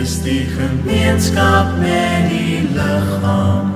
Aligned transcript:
is 0.00 0.22
die 0.24 0.46
gemeenskap 0.48 1.74
met 1.76 2.30
die 2.32 2.62
liggaam 2.72 3.68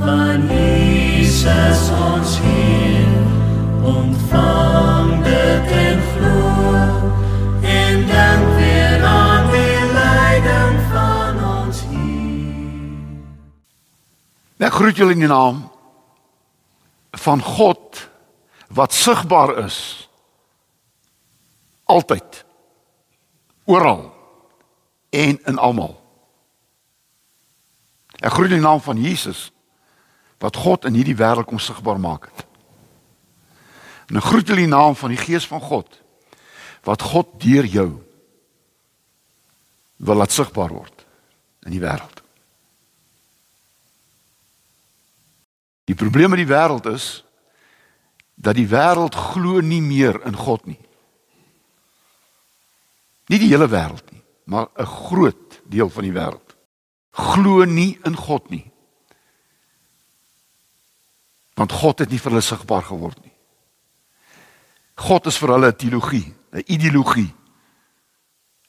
van 0.00 0.42
Jesus 0.52 1.86
ons 1.96 2.34
Heer. 2.44 3.14
Ontvang 3.88 5.14
dit 5.24 5.72
en 5.78 6.02
glo 6.10 6.74
en 7.64 8.04
dan 8.12 8.44
weer 8.58 9.06
aan 9.08 9.48
die 9.54 9.80
lyding 9.94 10.76
van 10.92 11.42
ons 11.54 11.82
Heer. 11.88 13.16
Ek 14.68 14.76
groet 14.82 15.00
julle 15.00 15.16
in 15.16 15.24
die 15.24 15.32
naam 15.32 15.64
van 17.24 17.40
God 17.40 18.04
wat 18.68 18.92
sigbaar 18.92 19.56
is 19.64 19.80
altyd 21.88 22.44
oral 23.64 24.19
en 25.10 25.38
in 25.44 25.58
almal. 25.58 25.96
Ek 28.20 28.32
groet 28.32 28.52
die 28.52 28.60
naam 28.60 28.80
van 28.84 29.00
Jesus 29.00 29.48
wat 30.40 30.56
God 30.56 30.86
in 30.88 30.96
hierdie 30.96 31.16
wêreld 31.16 31.48
kom 31.48 31.60
sigbaar 31.60 32.00
maak 32.00 32.28
het. 32.28 32.46
En 34.10 34.20
ek 34.20 34.28
groet 34.28 34.52
in 34.54 34.64
die 34.64 34.70
naam 34.70 34.96
van 34.96 35.12
die 35.12 35.20
Gees 35.20 35.46
van 35.46 35.60
God 35.60 36.00
wat 36.86 37.02
God 37.04 37.34
deur 37.42 37.66
jou 37.68 37.90
wil 40.00 40.16
laat 40.16 40.32
sigbaar 40.32 40.72
word 40.72 41.04
in 41.68 41.74
die 41.74 41.82
wêreld. 41.82 42.22
Die 45.90 45.98
probleem 45.98 46.32
met 46.32 46.40
die 46.40 46.48
wêreld 46.48 46.86
is 46.88 47.20
dat 48.40 48.56
die 48.56 48.68
wêreld 48.68 49.16
glo 49.16 49.60
nie 49.60 49.82
meer 49.84 50.16
in 50.24 50.36
God 50.38 50.64
nie. 50.64 50.78
Nie 53.28 53.40
die 53.42 53.50
hele 53.50 53.68
wêreld 53.68 54.06
nie, 54.14 54.19
maar 54.44 54.68
'n 54.76 54.86
groot 54.86 55.60
deel 55.64 55.88
van 55.88 56.02
die 56.02 56.12
wêreld 56.12 56.50
glo 57.20 57.64
nie 57.64 57.98
in 58.06 58.16
God 58.16 58.50
nie. 58.50 58.64
Want 61.58 61.72
God 61.72 62.04
het 62.04 62.10
nie 62.10 62.20
vir 62.20 62.32
hulle 62.32 62.44
sigbaar 62.44 62.86
geword 62.88 63.20
nie. 63.24 63.34
God 65.00 65.26
is 65.26 65.38
vir 65.40 65.54
hulle 65.54 65.72
'n 65.72 65.76
teologie, 65.76 66.34
'n 66.52 66.64
ideologie, 66.66 67.32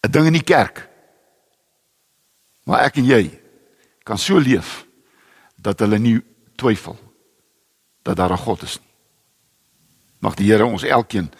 'n 0.03 0.11
ding 0.11 0.25
in 0.25 0.33
die 0.33 0.43
kerk. 0.43 0.89
Maar 2.65 2.85
ek 2.85 2.97
en 2.97 3.05
jy 3.05 3.41
kan 4.03 4.17
so 4.17 4.37
leef 4.37 4.85
dat 5.55 5.79
hulle 5.79 5.99
nie 5.99 6.21
twyfel 6.55 6.97
dat 8.03 8.17
daar 8.17 8.31
'n 8.31 8.37
God 8.37 8.63
is 8.63 8.79
nie. 8.79 8.89
Mag 10.19 10.35
die 10.35 10.51
Here 10.51 10.65
ons 10.65 10.83
elkeen 10.83 11.31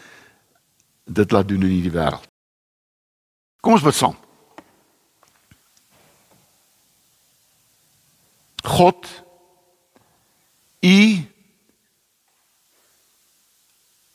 dit 1.06 1.32
laat 1.32 1.48
doen 1.48 1.62
in 1.62 1.70
hierdie 1.70 1.92
wêreld. 1.92 2.31
Kom 3.62 3.78
ons 3.78 3.86
bid 3.86 3.96
saam. 3.96 4.18
God 8.66 9.06
U 10.82 10.98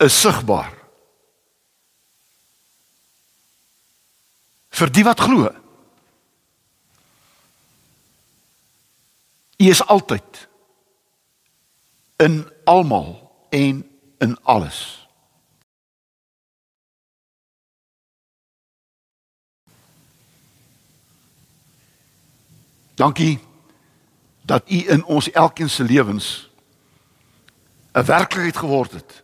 is 0.03 0.21
sigbaar. 0.21 0.75
Vir 4.77 4.93
die 4.93 5.05
wat 5.07 5.23
glo. 5.23 5.53
U 9.57 9.71
is 9.71 9.81
altyd 9.87 10.43
in 12.21 12.43
almal 12.67 13.15
en 13.55 13.85
in 14.19 14.39
alles. 14.43 15.06
Dankie 22.97 23.39
dat 24.43 24.71
u 24.71 24.89
in 24.89 25.05
ons 25.05 25.31
elkeen 25.31 25.71
se 25.71 25.85
lewens 25.85 26.51
'n 27.93 28.05
werklikheid 28.05 28.57
geword 28.57 28.93
het. 28.93 29.23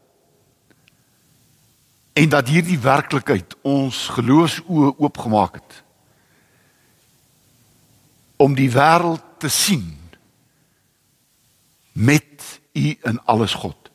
En 2.12 2.28
dat 2.28 2.48
hierdie 2.48 2.78
werklikheid 2.78 3.56
ons 3.62 4.08
geloofsoë 4.08 4.94
oopgemaak 4.96 5.54
het 5.54 5.82
om 8.36 8.54
die 8.54 8.70
wêreld 8.70 9.22
te 9.38 9.48
sien 9.48 9.98
met 11.92 12.60
u 12.72 12.98
in 13.02 13.24
alles 13.24 13.54
God. 13.54 13.90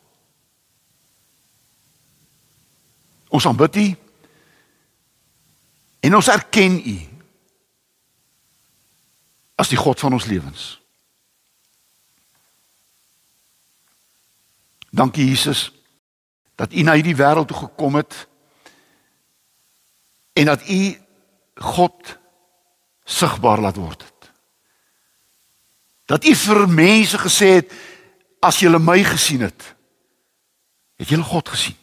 Ons 3.27 3.47
aanbid 3.47 3.75
u 3.75 3.95
en 5.99 6.15
ons 6.15 6.27
erken 6.27 6.81
u 6.87 7.16
as 9.57 9.71
die 9.73 9.79
God 9.79 9.99
van 9.99 10.13
ons 10.13 10.27
lewens. 10.29 10.65
Dankie 14.93 15.25
Jesus 15.25 15.71
dat 16.57 16.73
U 16.73 16.81
na 16.85 16.93
hierdie 16.97 17.17
wêreld 17.17 17.49
toe 17.49 17.57
gekom 17.57 17.97
het 17.99 18.15
en 20.37 20.45
dat 20.49 20.69
U 20.69 20.81
God 21.57 22.17
sigbaar 23.05 23.61
laat 23.61 23.77
word 23.81 24.05
het. 24.05 24.29
Dat 26.05 26.25
U 26.25 26.35
vir 26.35 26.63
mense 26.69 27.17
gesê 27.17 27.49
het 27.59 27.73
as 28.45 28.61
julle 28.61 28.79
my 28.79 29.01
gesien 29.03 29.41
het, 29.41 29.73
het 31.01 31.09
julle 31.09 31.25
God 31.25 31.49
gesien. 31.49 31.77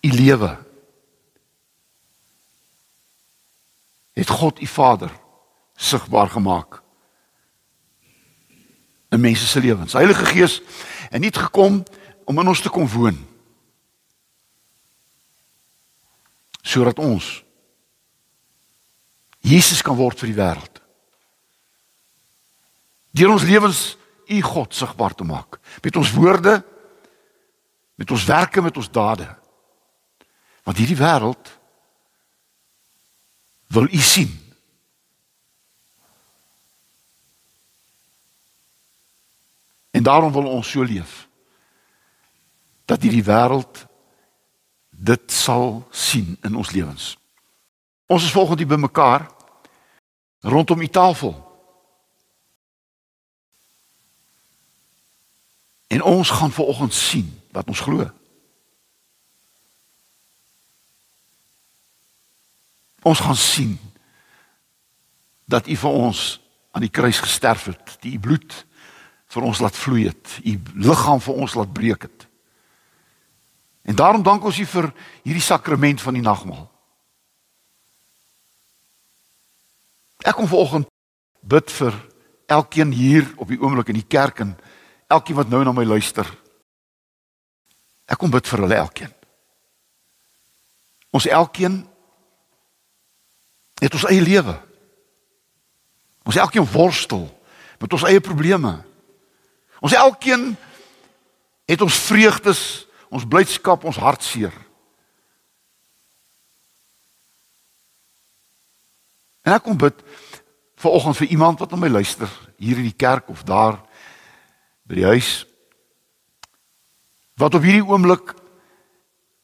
U 0.00 0.10
lewe 0.14 0.54
het 4.20 4.28
God 4.28 4.60
u 4.60 4.66
Vader 4.66 5.12
sigbaar 5.76 6.28
gemaak 6.28 6.82
in 9.08 9.20
mense 9.20 9.46
se 9.46 9.60
lewens. 9.60 9.92
Heilige 9.92 10.24
Gees 10.24 10.60
het 11.10 11.20
nie 11.20 11.32
gekom 11.32 11.82
om 12.24 12.38
in 12.38 12.48
ons 12.48 12.60
te 12.60 12.70
kom 12.70 12.88
woon 12.88 13.16
sodat 16.60 17.00
ons 17.00 17.40
Jesus 19.40 19.80
kan 19.82 19.96
word 19.96 20.20
vir 20.20 20.28
die 20.28 20.36
wêreld. 20.36 20.82
Deur 23.16 23.32
ons 23.32 23.46
lewens 23.48 23.80
u 24.28 24.40
God 24.44 24.76
sigbaar 24.76 25.16
te 25.16 25.24
maak 25.24 25.56
met 25.80 25.96
ons 25.96 26.12
woorde, 26.12 26.60
met 27.96 28.10
ons 28.12 28.26
werke, 28.28 28.60
met 28.62 28.76
ons 28.76 28.90
dade. 28.92 29.26
Want 30.68 30.76
hierdie 30.76 31.00
wêreld 31.00 31.56
wil 33.70 33.86
u 33.90 33.96
sien. 33.96 34.38
En 39.90 40.02
daarom 40.02 40.32
wil 40.32 40.46
ons 40.46 40.70
so 40.70 40.82
leef 40.82 41.28
dat 42.84 43.02
hierdie 43.02 43.24
wêreld 43.24 43.86
dit 44.90 45.32
sal 45.32 45.86
sien 45.90 46.36
in 46.42 46.54
ons 46.54 46.70
lewens. 46.70 47.14
Ons 48.06 48.24
is 48.26 48.34
volgende 48.34 48.66
by 48.66 48.78
mekaar 48.80 49.28
rondom 50.40 50.78
die 50.82 50.90
tafel. 50.90 51.34
En 55.86 56.02
ons 56.02 56.30
gaan 56.30 56.50
vanoggend 56.50 56.94
sien 56.94 57.30
wat 57.50 57.68
ons 57.68 57.80
glo. 57.80 58.10
Ons 63.02 63.20
gaan 63.20 63.36
sien 63.36 63.78
dat 65.50 65.66
U 65.66 65.76
vir 65.76 65.90
ons 65.90 66.40
aan 66.70 66.84
die 66.84 66.92
kruis 66.92 67.20
gesterf 67.20 67.70
het, 67.72 67.96
die 68.04 68.14
U 68.16 68.20
bloed 68.22 68.54
vir 69.30 69.46
ons 69.46 69.60
laat 69.62 69.76
vloei 69.76 70.08
het, 70.08 70.38
U 70.44 70.56
liggaam 70.74 71.22
vir 71.22 71.40
ons 71.46 71.54
laat 71.58 71.72
breek 71.72 72.06
het. 72.06 72.26
En 73.82 73.96
daarom 73.96 74.22
dank 74.22 74.44
ons 74.44 74.58
U 74.58 74.66
vir 74.66 74.90
hierdie 75.24 75.44
sakrament 75.44 76.02
van 76.02 76.18
die 76.18 76.24
nagmaal. 76.24 76.68
Ek 80.20 80.36
kom 80.36 80.48
vanoggend 80.50 80.90
bid 81.40 81.72
vir 81.72 81.96
elkeen 82.50 82.92
hier 82.92 83.24
op 83.40 83.48
die 83.48 83.58
oomblik 83.60 83.88
in 83.88 84.00
die 84.02 84.08
kerk 84.08 84.42
en 84.44 84.52
elkeen 85.08 85.38
wat 85.38 85.48
nou 85.48 85.62
na 85.64 85.72
my 85.72 85.86
luister. 85.86 86.28
Ek 88.10 88.18
kom 88.20 88.30
bid 88.30 88.46
vir 88.50 88.64
hulle 88.66 88.78
elkeen. 88.82 89.12
Ons 91.14 91.26
elkeen 91.26 91.80
het 93.80 93.96
ons 93.96 94.06
eie 94.10 94.22
lewe. 94.22 94.54
Ons 96.28 96.36
elkeen 96.36 96.66
worstel 96.68 97.26
met 97.80 97.92
ons 97.96 98.04
eie 98.08 98.20
probleme. 98.20 98.76
Ons 99.80 99.96
elkeen 99.96 100.52
het 101.70 101.80
ons 101.80 102.00
vreugdes, 102.10 102.62
ons 103.08 103.26
blydskap, 103.26 103.84
ons 103.88 104.00
hartseer. 104.02 104.54
En 109.46 109.56
ek 109.56 109.64
kom 109.64 109.78
bid 109.80 110.02
vir 110.80 110.96
oggend 110.96 111.16
vir 111.16 111.32
iemand 111.32 111.60
wat 111.62 111.72
na 111.72 111.80
my 111.80 111.88
luister 111.88 112.28
hier 112.60 112.80
in 112.80 112.88
die 112.88 112.96
kerk 112.96 113.28
of 113.32 113.44
daar 113.48 113.80
by 114.88 115.00
die 115.00 115.08
huis 115.08 115.30
wat 117.40 117.56
op 117.56 117.64
hierdie 117.64 117.84
oomblik 117.84 118.34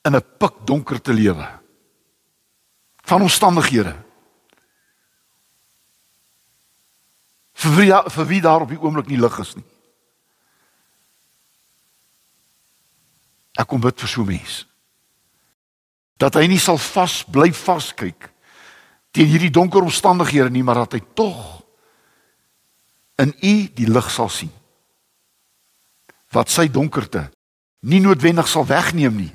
in 0.04 0.16
'n 0.16 0.24
pikdonker 0.38 1.00
te 1.00 1.12
lewe 1.12 1.46
van 3.06 3.22
omstandighede. 3.22 4.06
Vir 7.56 7.73
wie, 7.79 7.93
vir 8.12 8.26
wie 8.29 8.43
daar 8.44 8.67
op 8.67 8.73
die 8.73 8.81
oomblik 8.81 9.08
nie 9.08 9.20
lig 9.20 9.38
is 9.41 9.55
nie. 9.56 9.64
Ek 13.56 13.69
kom 13.70 13.81
bid 13.81 13.97
vir 14.03 14.12
so 14.12 14.25
mense. 14.29 14.67
Dat 16.20 16.37
hy 16.37 16.47
nie 16.49 16.61
sal 16.61 16.79
vas 16.81 17.23
bly 17.29 17.50
vaskyk 17.56 18.31
teen 19.17 19.31
hierdie 19.31 19.53
donker 19.53 19.81
omstandighede 19.81 20.50
nie, 20.53 20.64
maar 20.64 20.82
dat 20.85 20.99
hy 20.99 21.00
tog 21.17 21.62
in 23.17 23.32
u 23.32 23.55
die 23.73 23.88
lig 23.88 24.11
sal 24.12 24.29
sien. 24.29 24.53
Wat 26.37 26.53
sy 26.53 26.67
donkerte 26.69 27.31
nie 27.88 28.03
noodwendig 28.05 28.49
sal 28.50 28.67
wegneem 28.69 29.17
nie, 29.17 29.32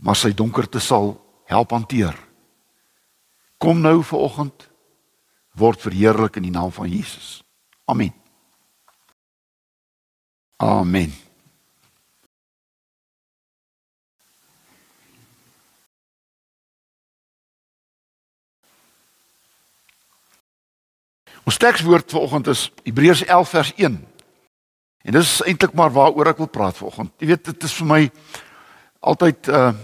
maar 0.00 0.16
sy 0.16 0.32
donkerte 0.36 0.80
sal 0.80 1.14
help 1.50 1.74
hanteer. 1.76 2.16
Kom 3.60 3.82
nou 3.84 4.00
vir 4.04 4.24
oggend 4.24 4.68
word 5.56 5.80
verheerlik 5.80 6.36
in 6.36 6.48
die 6.48 6.54
naam 6.54 6.72
van 6.72 6.88
Jesus. 6.90 7.40
Amen. 7.84 8.12
Amen. 10.56 11.12
Ons 21.46 21.60
tekswoord 21.62 22.10
vanoggend 22.10 22.48
is 22.50 22.70
Hebreërs 22.82 23.24
11 23.24 23.48
vers 23.48 23.72
1. 23.76 23.98
En 25.06 25.14
dis 25.14 25.34
eintlik 25.46 25.76
maar 25.78 25.92
waaroor 25.94 26.32
ek 26.32 26.40
wil 26.42 26.50
praat 26.50 26.76
vanoggend. 26.76 27.12
Jy 27.22 27.28
weet 27.30 27.44
dit 27.52 27.66
is 27.68 27.74
vir 27.78 27.86
my 27.86 28.00
altyd 28.98 29.46
'n 29.46 29.54
uh, 29.54 29.74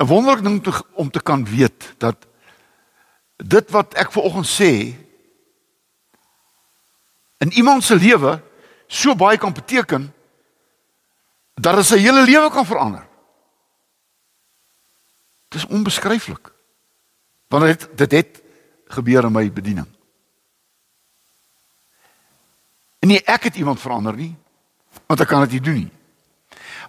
'n 0.00 0.06
wonderlike 0.08 0.42
ding 0.42 0.82
om 0.94 1.10
te 1.10 1.20
kan 1.20 1.44
weet 1.44 1.94
dat 1.98 2.26
dit 3.36 3.70
wat 3.70 3.94
ek 3.98 4.12
vanoggend 4.12 4.48
sê 4.48 4.72
in 7.42 7.50
iemand 7.52 7.84
se 7.84 7.96
lewe 7.96 8.38
so 8.86 9.14
baie 9.14 9.38
kan 9.38 9.52
beteken 9.52 10.06
dat 11.54 11.76
dit 11.78 11.86
sy 11.86 11.98
hele 12.02 12.24
lewe 12.26 12.50
kan 12.50 12.66
verander. 12.66 13.04
Dit 15.48 15.62
is 15.62 15.70
onbeskryflik. 15.70 16.50
Want 17.48 17.64
dit 17.64 17.88
dit 17.98 18.16
het 18.18 18.40
gebeur 18.96 19.24
in 19.24 19.32
my 19.32 19.46
bediening. 19.52 19.86
En 22.98 23.12
nie 23.12 23.20
ek 23.28 23.50
het 23.50 23.56
iemand 23.60 23.80
verander 23.80 24.16
nie, 24.16 24.32
want 25.06 25.20
ek 25.20 25.28
kan 25.28 25.44
dit 25.44 25.58
nie 25.58 25.64
doen 25.64 25.80
nie. 25.84 25.92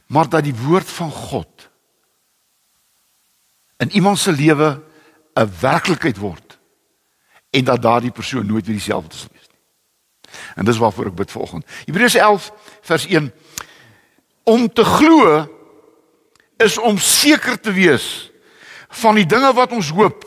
Maar 0.07 0.29
dat 0.29 0.45
die 0.45 0.55
woord 0.55 0.89
van 0.89 1.11
God 1.11 1.69
in 3.83 3.91
iemand 3.91 4.19
se 4.19 4.31
lewe 4.31 4.79
'n 5.35 5.51
werklikheid 5.59 6.17
word 6.17 6.59
en 7.49 7.63
dat 7.63 7.81
daardie 7.81 8.11
persoon 8.11 8.45
nooit 8.45 8.65
weer 8.65 8.75
dieselfde 8.75 9.15
sal 9.15 9.29
wees 9.31 9.47
nie. 9.47 9.61
En 10.55 10.65
dis 10.65 10.77
waarvoor 10.77 11.05
ek 11.05 11.15
bid 11.15 11.31
vanoggend. 11.31 11.65
Hebreërs 11.85 12.15
11 12.15 12.51
vers 12.81 13.05
1 13.05 13.33
om 14.43 14.73
te 14.73 14.83
glo 14.83 15.47
is 16.57 16.77
om 16.77 16.97
seker 16.97 17.59
te 17.59 17.71
wees 17.71 18.31
van 18.87 19.15
die 19.15 19.25
dinge 19.25 19.53
wat 19.53 19.71
ons 19.71 19.89
hoop 19.89 20.23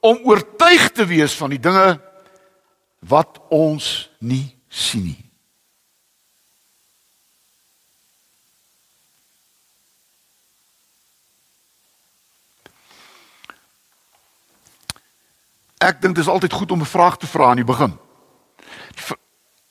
om 0.00 0.20
oortuig 0.24 0.90
te 0.92 1.06
wees 1.06 1.32
van 1.32 1.50
die 1.50 1.60
dinge 1.60 2.00
wat 2.98 3.40
ons 3.48 4.10
nie 4.18 4.56
sien 4.68 5.04
nie. 5.04 5.23
Ek 15.84 16.00
dink 16.00 16.14
dit 16.16 16.24
is 16.24 16.30
altyd 16.30 16.52
goed 16.52 16.70
om 16.70 16.80
'n 16.80 16.94
vraag 16.96 17.16
te 17.16 17.26
vra 17.26 17.48
aan 17.48 17.60
die 17.60 17.64
begin. 17.72 17.98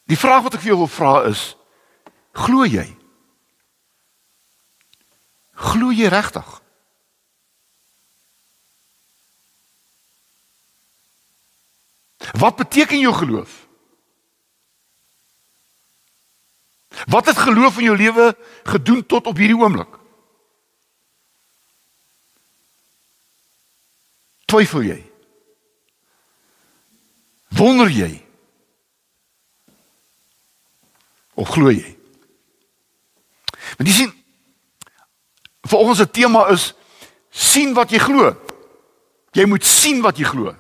Die 0.06 0.18
vraag 0.18 0.44
wat 0.44 0.54
ek 0.54 0.62
vir 0.62 0.70
jou 0.70 0.78
wil 0.78 0.88
vra 0.88 1.24
is: 1.26 1.56
glo 2.32 2.66
jy? 2.66 2.98
Glo 5.54 5.92
jy 5.92 6.08
regtig? 6.08 6.62
Wat 12.32 12.56
beteken 12.56 13.00
jou 13.00 13.14
geloof? 13.14 13.68
Wat 17.06 17.26
het 17.26 17.38
geloof 17.38 17.78
in 17.78 17.84
jou 17.84 17.98
lewe 17.98 18.38
gedoen 18.64 19.06
tot 19.06 19.28
op 19.28 19.38
hierdie 19.38 19.58
oomblik? 19.58 20.00
Twyfel 24.46 24.82
jy? 24.82 25.13
Wonder 27.58 27.90
jy? 27.92 28.12
Of 31.34 31.50
glo 31.54 31.72
jy? 31.74 31.96
Want 33.78 33.90
jy 33.90 33.96
sien 33.96 34.12
vir 35.64 35.80
ons 35.82 35.98
se 35.98 36.08
tema 36.10 36.46
is 36.54 36.72
sien 37.34 37.74
wat 37.78 37.94
jy 37.94 38.02
glo. 38.04 38.34
Jy 39.34 39.46
moet 39.50 39.66
sien 39.66 40.02
wat 40.06 40.20
jy 40.22 40.28
glo. 40.30 40.54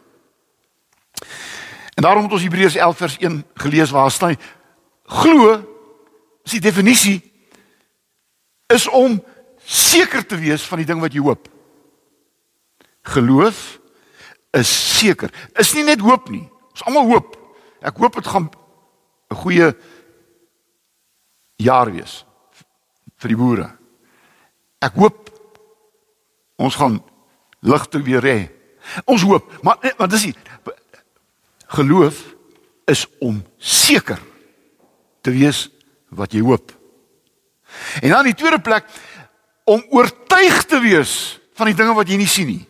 En 1.93 2.05
daarom 2.05 2.25
het 2.25 2.33
ons 2.33 2.45
Hebreërs 2.45 2.79
11 2.79 2.97
vers 2.97 3.17
1 3.21 3.37
gelees 3.65 3.93
waar 3.93 4.11
staan 4.11 4.39
glo 5.03 5.59
is 6.43 6.55
die 6.55 6.63
definisie 6.63 7.19
is 8.73 8.87
om 8.89 9.19
seker 9.63 10.25
te 10.25 10.39
wees 10.39 10.65
van 10.67 10.81
die 10.81 10.87
ding 10.89 11.01
wat 11.03 11.13
jy 11.13 11.21
hoop. 11.23 11.47
Geloof 13.13 13.61
is 14.57 14.71
seker. 14.97 15.29
Is 15.59 15.73
nie 15.77 15.85
net 15.85 16.01
hoop 16.01 16.29
nie. 16.33 16.47
Ons 16.73 16.85
almal 16.89 17.09
hoop. 17.11 17.37
Ek 17.83 17.97
hoop 17.97 18.15
dit 18.17 18.27
gaan 18.27 18.49
'n 19.29 19.35
goeie 19.35 19.73
jaar 21.57 21.91
wees 21.91 22.25
vir 23.17 23.29
die 23.29 23.37
boere. 23.37 23.69
Ek 24.81 24.93
hoop 24.93 25.29
ons 26.57 26.75
gaan 26.75 27.01
ligte 27.61 28.01
weer 28.01 28.21
hê. 28.21 28.49
Ons 29.05 29.21
hoop, 29.21 29.63
maar 29.63 29.77
maar 29.97 30.09
dis 30.09 30.25
nie 30.25 30.35
Geloof 31.73 32.35
is 32.85 33.07
om 33.19 33.39
seker 33.57 34.19
te 35.21 35.31
wees 35.31 35.69
wat 36.13 36.33
jy 36.35 36.43
hoop. 36.45 36.69
En 38.01 38.09
dan 38.09 38.27
die 38.27 38.35
tweede 38.37 38.61
plek 38.61 38.85
om 39.65 39.81
oortuig 39.89 40.65
te 40.69 40.79
wees 40.83 41.39
van 41.57 41.71
die 41.71 41.77
dinge 41.77 41.95
wat 41.97 42.09
jy 42.11 42.19
nie 42.19 42.29
sien 42.29 42.47
nie. 42.47 42.65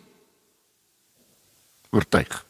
Oortuig. 1.92 2.46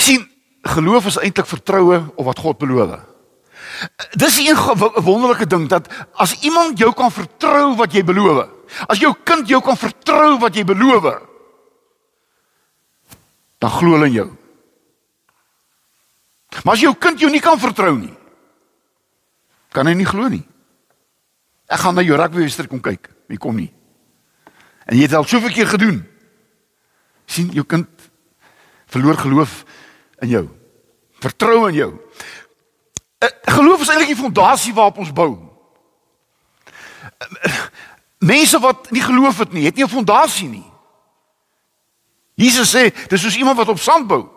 Jy 0.00 0.06
sien, 0.06 0.22
geloof 0.64 1.10
is 1.10 1.18
eintlik 1.20 1.44
vertroue 1.44 1.98
op 2.16 2.24
wat 2.24 2.38
God 2.40 2.56
beloof. 2.56 3.02
Dis 4.16 4.40
'n 4.40 4.56
wonderlike 5.04 5.46
ding 5.46 5.68
dat 5.68 5.88
as 6.16 6.40
iemand 6.40 6.78
jou 6.78 6.92
kan 6.94 7.10
vertrou 7.12 7.76
wat 7.76 7.92
jy 7.92 8.04
beloof, 8.04 8.48
As 8.86 8.98
jou 8.98 9.14
kind 9.24 9.48
jou 9.48 9.60
kan 9.60 9.76
vertrou 9.76 10.38
wat 10.38 10.54
jy 10.54 10.64
beloof, 10.64 11.26
dan 13.58 13.70
glo 13.70 13.92
hulle 13.92 14.06
in 14.06 14.12
jou. 14.12 14.30
Maar 16.64 16.74
as 16.74 16.80
jou 16.80 16.94
kind 16.94 17.20
jou 17.20 17.30
nie 17.30 17.40
kan 17.40 17.58
vertrou 17.58 17.98
nie, 17.98 18.14
kan 19.72 19.86
hy 19.86 19.94
nie 19.94 20.06
glo 20.06 20.28
nie. 20.28 20.46
Ek 21.68 21.78
gaan 21.78 21.94
na 21.94 22.02
jou 22.02 22.16
rugbywedstryd 22.16 22.68
kom 22.68 22.80
kyk. 22.80 23.10
Wie 23.28 23.38
kom 23.38 23.56
nie? 23.56 23.72
En 24.86 24.96
jy 24.96 25.02
het 25.02 25.14
al 25.14 25.24
soveel 25.24 25.52
keer 25.52 25.66
gedoen. 25.66 26.06
sien 27.30 27.46
jou 27.54 27.62
kind 27.62 27.86
verloor 28.90 29.14
geloof 29.14 29.64
in 30.20 30.28
jou. 30.28 30.48
Vertrou 31.20 31.68
in 31.68 31.74
jou. 31.74 31.92
Eh, 33.18 33.28
geloof 33.42 33.80
is 33.80 33.88
eintlik 33.88 34.14
die 34.14 34.22
fondasie 34.22 34.74
waarop 34.74 34.98
ons 34.98 35.12
bou. 35.12 35.38
Mense 38.18 38.60
wat 38.60 38.90
nie 38.90 39.02
geloof 39.02 39.38
het 39.38 39.52
nie, 39.52 39.64
het 39.64 39.76
nie 39.76 39.84
'n 39.84 39.88
fondasie 39.88 40.48
nie. 40.48 40.68
Jesus 42.34 42.74
sê, 42.74 42.88
dis 43.08 43.20
soos 43.20 43.36
iemand 43.36 43.56
wat 43.56 43.68
op 43.68 43.78
sand 43.78 44.06
bou. 44.06 44.28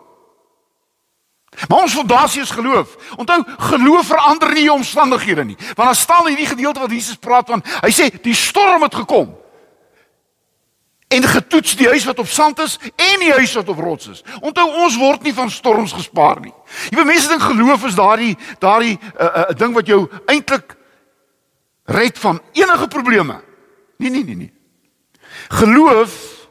Maar 1.68 1.82
ons 1.82 1.94
fondasie 1.94 2.42
is 2.42 2.50
geloof. 2.50 2.96
Onthou, 3.16 3.44
geloof 3.46 4.06
verander 4.06 4.52
nie 4.52 4.62
jou 4.62 4.76
omstandighede 4.76 5.44
nie. 5.44 5.56
Want 5.74 5.88
dan 5.88 5.94
staan 5.94 6.28
in 6.28 6.34
hierdie 6.34 6.46
gedeelte 6.46 6.80
wat 6.80 6.90
Jesus 6.90 7.16
praat 7.16 7.46
van, 7.46 7.62
hy 7.64 7.90
sê 7.90 8.10
die 8.22 8.34
storm 8.34 8.82
het 8.82 8.94
gekom. 8.94 9.43
En 11.14 11.22
getoets 11.22 11.76
die 11.78 11.86
huis 11.88 12.04
wat 12.08 12.18
op 12.18 12.28
sand 12.28 12.58
is 12.58 12.78
en 12.96 13.20
die 13.22 13.32
huis 13.32 13.52
wat 13.54 13.68
op 13.68 13.78
rots 13.78 14.08
is. 14.10 14.22
Onthou, 14.40 14.66
ons 14.82 14.96
word 14.98 15.22
nie 15.22 15.34
van 15.34 15.50
storms 15.50 15.94
gespaar 15.94 16.40
nie. 16.42 16.52
Jy 16.90 16.96
weet 16.98 17.10
mense 17.12 17.30
dink 17.30 17.44
geloof 17.44 17.86
is 17.86 17.98
daardie 17.98 18.34
daardie 18.58 18.96
'n 18.98 19.22
uh, 19.22 19.26
uh, 19.26 19.54
ding 19.54 19.74
wat 19.74 19.86
jou 19.86 20.08
eintlik 20.26 20.76
red 21.84 22.18
van 22.18 22.40
enige 22.52 22.88
probleme. 22.88 23.42
Nee 23.96 24.10
nee 24.10 24.24
nee 24.24 24.36
nee. 24.36 24.52
Geloof 25.48 26.48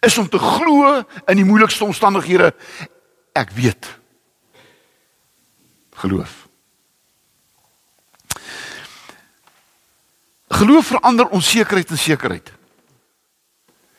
is 0.00 0.18
om 0.18 0.28
te 0.28 0.38
glo 0.38 1.04
in 1.26 1.36
die 1.36 1.44
moeilikste 1.44 1.84
omstandighede. 1.84 2.54
Ek 3.32 3.50
weet. 3.50 3.98
Geloof. 5.90 6.46
Geloof 10.48 10.86
verander 10.86 11.28
onsekerheid 11.28 11.90
in 11.90 11.98
sekerheid. 11.98 12.57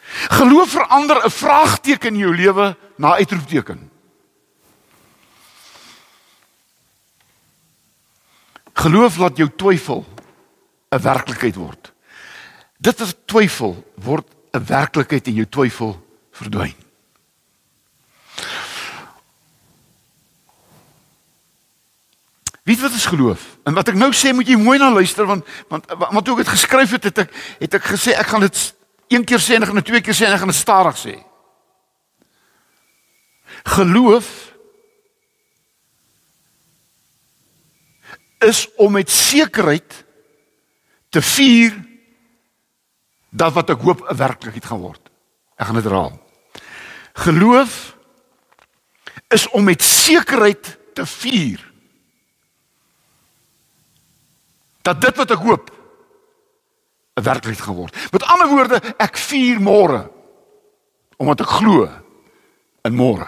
Geloof 0.09 0.69
verander 0.69 1.25
'n 1.25 1.29
vraagteken 1.29 2.13
in 2.13 2.17
jou 2.17 2.35
lewe 2.35 2.77
na 2.97 3.15
uitroepteken. 3.15 3.91
Geloof 8.73 9.17
laat 9.17 9.37
jou 9.37 9.49
twyfel 9.55 10.05
'n 10.89 11.01
werklikheid 11.01 11.55
word. 11.55 11.93
Dit 12.77 12.99
is 12.99 13.13
twyfel 13.25 13.83
word 13.95 14.27
'n 14.51 14.65
werklikheid 14.65 15.27
en 15.27 15.33
jou 15.33 15.49
twyfel 15.49 16.07
verdwyn. 16.31 16.75
Weet 22.63 22.79
wat 22.79 22.91
is 22.91 23.05
geloof? 23.05 23.57
En 23.63 23.73
wat 23.73 23.87
ek 23.87 23.95
nou 23.95 24.11
sê 24.13 24.29
moet 24.33 24.47
jy 24.47 24.55
mooi 24.55 24.77
na 24.77 24.91
luister 24.93 25.25
want 25.25 25.45
want 25.67 25.85
want 25.97 26.25
toe 26.25 26.35
ek 26.37 26.43
dit 26.43 26.53
geskryf 26.53 26.91
het 26.91 27.03
het 27.03 27.17
ek 27.17 27.31
het 27.59 27.73
ek 27.73 27.87
gesê 27.95 28.13
ek 28.13 28.29
gaan 28.29 28.45
dit 28.45 28.59
een 29.09 29.25
keer 29.25 29.41
sê 29.41 29.57
en 29.57 29.65
ek 29.65 29.71
gaan 29.71 29.81
dit 29.81 29.89
twee 29.89 30.05
keer 30.05 30.17
sê 30.17 30.27
en 30.27 30.35
ek 30.35 30.43
gaan 30.43 30.53
dit 30.53 30.59
stadig 30.59 30.97
sê. 31.01 31.15
Geloof 33.75 34.29
is 38.45 38.63
om 38.79 38.93
met 38.95 39.09
sekerheid 39.11 40.03
te 41.09 41.21
vier 41.21 41.75
dat 43.29 43.53
wat 43.53 43.69
ek 43.73 43.81
hoop 43.81 44.05
'n 44.05 44.15
werklikheid 44.15 44.65
gaan 44.65 44.81
word. 44.81 45.09
Ek 45.57 45.65
gaan 45.65 45.75
dit 45.75 45.83
herhaal. 45.83 46.15
Geloof 47.13 47.95
is 49.27 49.49
om 49.49 49.63
met 49.63 49.81
sekerheid 49.81 50.77
te 50.93 51.05
vier 51.05 51.59
dat 54.81 55.01
dit 55.01 55.15
wat 55.15 55.31
ek 55.31 55.43
hoop 55.43 55.78
'n 57.19 57.23
werklikheid 57.23 57.61
gaan 57.61 57.75
word. 57.75 58.11
Met 58.11 58.23
ander 58.23 58.47
woorde, 58.47 58.81
ek 58.97 59.17
vier 59.17 59.59
môre 59.59 60.09
omdat 61.19 61.41
ek 61.43 61.51
glo 61.59 61.89
in 62.87 62.95
môre. 62.95 63.27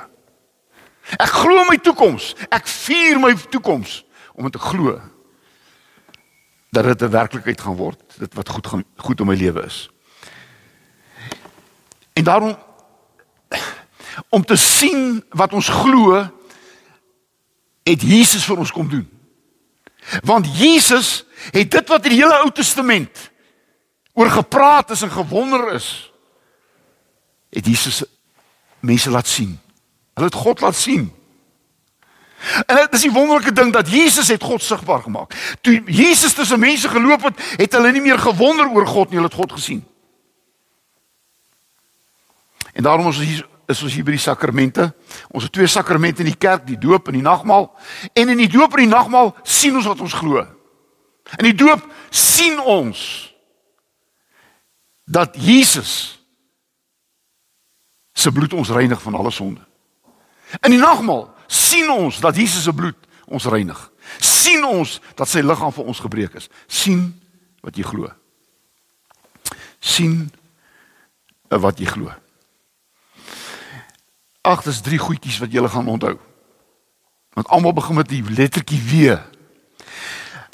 Ek 1.20 1.28
glo 1.44 1.66
my 1.68 1.78
toekoms. 1.78 2.36
Ek 2.50 2.68
vier 2.68 3.20
my 3.20 3.36
toekoms 3.52 4.06
omdat 4.34 4.56
ek 4.56 4.70
glo 4.72 5.02
dat 6.72 6.84
dit 6.84 7.02
'n 7.02 7.12
werklikheid 7.12 7.62
gaan 7.62 7.76
word, 7.76 8.00
dit 8.18 8.34
wat 8.34 8.50
goed 8.50 8.68
gaan 8.68 8.84
goed 8.96 9.20
in 9.20 9.28
my 9.28 9.36
lewe 9.36 9.66
is. 9.66 9.90
En 12.14 12.24
daarom 12.24 12.56
om 14.30 14.46
te 14.46 14.56
sien 14.56 15.24
wat 15.30 15.54
ons 15.54 15.68
glo 15.68 16.30
het 17.84 18.02
Jesus 18.02 18.46
vir 18.46 18.58
ons 18.58 18.72
kom 18.72 18.90
doen. 18.90 19.10
Want 20.24 20.48
Jesus 20.58 21.26
het 21.52 21.72
dit 21.72 21.88
wat 21.88 22.06
in 22.06 22.16
die 22.16 22.22
hele 22.22 22.40
Ou 22.44 22.52
Testament 22.52 23.31
oor 24.14 24.30
gepraat 24.30 24.90
is 24.90 25.02
en 25.02 25.12
gewonder 25.12 25.74
is, 25.74 26.12
het 27.50 27.66
Jesus 27.66 28.04
mense 28.80 29.10
laat 29.10 29.28
sien. 29.28 29.60
Hulle 30.14 30.28
het 30.28 30.36
God 30.36 30.62
laat 30.62 30.76
sien. 30.76 31.12
En 32.66 32.76
dit 32.76 32.94
is 32.94 33.02
die 33.02 33.12
wonderlike 33.12 33.52
ding 33.52 33.74
dat 33.74 33.90
Jesus 33.90 34.28
het 34.28 34.44
God 34.44 34.64
sigbaar 34.64 35.02
gemaak. 35.02 35.58
Toe 35.62 35.82
Jesus 35.86 36.34
tussen 36.34 36.60
mense 36.60 36.90
geloop 36.90 37.24
het, 37.24 37.42
het 37.56 37.72
hulle 37.78 37.92
nie 37.92 38.02
meer 38.02 38.20
gewonder 38.20 38.70
oor 38.70 38.88
God 38.88 39.10
nie, 39.10 39.20
hulle 39.20 39.30
het 39.30 39.38
God 39.38 39.52
gesien. 39.52 39.86
En 42.74 42.84
daarom 42.84 43.08
is 43.08 43.18
ons 43.18 43.26
hier 43.26 43.50
is 43.72 43.84
ons 43.86 43.94
hier 43.94 44.04
by 44.04 44.12
die 44.12 44.20
sakramente. 44.20 44.90
Ons 45.32 45.46
het 45.48 45.54
twee 45.56 45.68
sakramente 45.70 46.26
in 46.26 46.28
die 46.28 46.36
kerk, 46.36 46.66
die 46.68 46.76
doop 46.76 47.08
en 47.08 47.16
die 47.16 47.24
nagmaal. 47.24 47.70
En 48.12 48.34
in 48.34 48.42
die 48.42 48.50
doop 48.52 48.74
en 48.76 48.84
die 48.84 48.92
nagmaal 48.92 49.32
sien 49.48 49.78
ons 49.80 49.88
wat 49.88 50.02
ons 50.04 50.16
glo. 50.20 50.44
In 51.38 51.48
die 51.48 51.56
doop 51.56 51.86
sien 52.10 52.60
ons 52.60 53.31
dat 55.04 55.36
Jesus 55.40 56.20
se 58.14 58.32
bloed 58.32 58.54
ons 58.54 58.70
reinig 58.70 59.02
van 59.02 59.16
alle 59.16 59.32
sonde. 59.32 59.62
In 60.60 60.74
die 60.74 60.80
nagmaal 60.80 61.30
sien 61.48 61.90
ons 61.90 62.20
dat 62.20 62.36
Jesus 62.36 62.64
se 62.64 62.74
bloed 62.74 62.98
ons 63.26 63.46
reinig. 63.46 63.90
sien 64.20 64.64
ons 64.66 65.00
dat 65.16 65.30
sy 65.30 65.40
liggaam 65.46 65.72
vir 65.72 65.86
ons 65.86 66.00
gebreek 66.00 66.34
is. 66.36 66.50
sien 66.68 67.22
wat 67.62 67.78
jy 67.78 67.84
glo. 67.84 68.12
sien 69.80 70.32
wat 71.50 71.80
jy 71.80 71.86
glo. 71.86 72.12
Ag, 74.42 74.64
dis 74.64 74.82
drie 74.82 75.00
goedjies 75.00 75.40
wat 75.40 75.54
jy 75.54 75.68
gaan 75.68 75.88
onthou. 75.88 76.18
Want 77.34 77.48
almal 77.48 77.74
begin 77.74 77.96
met 77.96 78.10
die 78.10 78.24
lettertjie 78.24 78.82
W. 78.82 79.18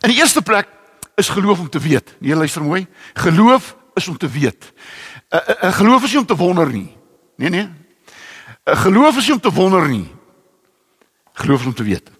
In 0.04 0.12
die 0.12 0.20
eerste 0.20 0.42
plek 0.42 0.68
is 1.16 1.30
geloof 1.30 1.60
om 1.60 1.70
te 1.70 1.80
weet. 1.80 2.16
Nee, 2.20 2.36
luister 2.36 2.64
mooi. 2.64 2.88
Geloof 3.14 3.76
is 3.98 4.08
om 4.08 4.18
te 4.18 4.30
weet. 4.30 4.74
'n 5.30 5.36
uh, 5.36 5.42
uh, 5.50 5.64
uh, 5.64 5.74
Geloof 5.74 6.04
is 6.04 6.12
nie 6.12 6.20
om 6.20 6.26
te 6.26 6.36
wonder 6.36 6.72
nie. 6.72 6.98
Nee, 7.36 7.50
nee. 7.50 7.70
'n 8.66 8.78
Geloof 8.78 9.18
is 9.18 9.26
nie 9.26 9.34
om 9.34 9.42
te 9.42 9.52
wonder 9.52 9.90
nie. 9.90 10.16
Geloof 11.34 11.60
is 11.60 11.66
om 11.66 11.74
te 11.74 11.84
weet. 11.84 12.12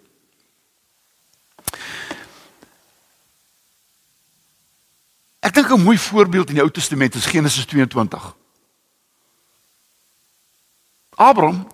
Ek 5.40 5.54
dink 5.54 5.72
'n 5.72 5.84
mooi 5.84 5.98
voorbeeld 5.98 6.50
in 6.50 6.56
die 6.56 6.64
Ou 6.64 6.72
Testament 6.72 7.16
is 7.16 7.26
Genesis 7.26 7.66
22. 7.66 8.36
Abraham 11.16 11.68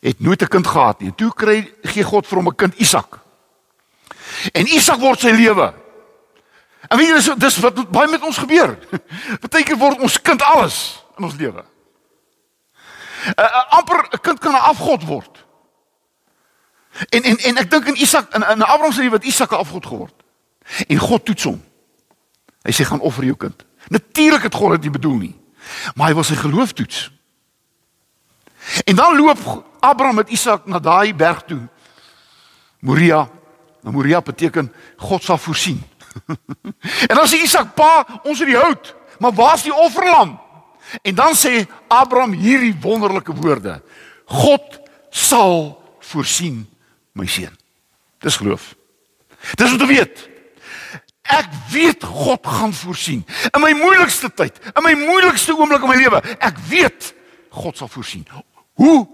het 0.00 0.20
nooit 0.20 0.42
'n 0.42 0.48
kind 0.48 0.66
gehad 0.66 1.00
nie. 1.00 1.14
Toe 1.14 1.34
kry 1.34 1.72
gee 1.82 2.02
God 2.02 2.26
vir 2.26 2.36
hom 2.36 2.48
'n 2.48 2.54
kind 2.54 2.74
Isak. 2.74 3.20
En 4.52 4.66
Isak 4.66 4.98
word 4.98 5.20
sy 5.20 5.30
lewe. 5.30 5.81
En 6.88 6.98
weet 6.98 7.08
jy 7.08 7.14
dis 7.14 7.30
dis 7.38 7.58
wat 7.62 7.90
baie 7.90 8.10
met 8.10 8.22
ons 8.22 8.38
gebeur. 8.38 8.78
Partykeer 9.42 9.78
word 9.78 10.00
ons 10.02 10.20
kind 10.22 10.42
alles 10.42 11.04
in 11.18 11.24
ons 11.24 11.38
lewe. 11.38 11.64
'n 13.22 13.30
uh, 13.38 13.44
uh, 13.44 13.78
amper 13.78 14.08
'n 14.10 14.20
kind 14.20 14.38
kan 14.38 14.52
'n 14.52 14.66
afgod 14.72 15.04
word. 15.04 15.44
En 17.08 17.22
en 17.22 17.36
en 17.38 17.56
ek 17.56 17.70
dink 17.70 17.86
in 17.86 18.00
Isak 18.00 18.34
in, 18.34 18.42
in 18.42 18.62
Abraham 18.62 18.92
se 18.92 19.00
lewe 19.00 19.14
het 19.14 19.24
Isak 19.24 19.50
'n 19.50 19.62
afgod 19.62 19.86
geword. 19.86 20.14
En 20.86 20.98
God 20.98 21.24
toets 21.24 21.44
hom. 21.44 21.62
Hy 22.62 22.72
sê 22.72 22.84
gaan 22.84 23.00
offer 23.00 23.24
jou 23.24 23.36
kind. 23.36 23.64
Natuurlik 23.88 24.42
het 24.42 24.54
God 24.54 24.70
dit 24.70 24.80
nie 24.80 24.90
bedoel 24.90 25.18
nie. 25.18 25.36
Maar 25.94 26.08
hy 26.08 26.14
wil 26.14 26.24
sy 26.24 26.34
geloof 26.34 26.72
toets. 26.72 27.10
En 28.84 28.94
dan 28.96 29.16
loop 29.16 29.38
Abraham 29.80 30.14
met 30.14 30.28
Isak 30.28 30.66
na 30.66 30.78
daai 30.78 31.14
berg 31.14 31.42
toe. 31.42 31.68
Moria. 32.78 33.28
Nou 33.82 33.94
Moria 33.94 34.20
beteken 34.22 34.72
God 34.96 35.22
sal 35.22 35.38
voorsien. 35.38 35.82
en 37.10 37.16
dan 37.16 37.28
sê 37.28 37.42
Isak: 37.42 37.74
"Pa, 37.74 38.06
ons 38.22 38.38
het 38.38 38.48
die 38.48 38.58
hout, 38.58 38.94
maar 39.18 39.32
waar's 39.32 39.62
die 39.62 39.74
offerlam?" 39.74 40.40
En 41.02 41.14
dan 41.14 41.34
sê 41.38 41.66
Abraham 41.88 42.32
hierdie 42.32 42.74
wonderlike 42.80 43.34
woorde: 43.34 43.82
"God 44.26 44.80
sal 45.10 45.82
voorsien, 46.00 46.66
my 47.12 47.26
seun." 47.26 47.56
Dis 48.18 48.36
geloof. 48.36 48.74
Dis 49.54 49.72
om 49.72 49.78
te 49.78 49.86
weet 49.86 50.30
Ek 51.22 51.48
weet 51.70 52.04
God 52.04 52.46
gaan 52.46 52.72
voorsien. 52.74 53.22
In 53.54 53.60
my 53.62 53.72
moeilikste 53.78 54.32
tyd, 54.34 54.58
in 54.74 54.82
my 54.82 54.92
moeilikste 54.98 55.54
oomblik 55.54 55.84
in 55.86 55.92
my 55.92 55.98
lewe, 56.00 56.20
ek 56.42 56.58
weet 56.68 57.12
God 57.54 57.78
sal 57.78 57.90
voorsien. 57.92 58.26
Hoe? 58.80 59.06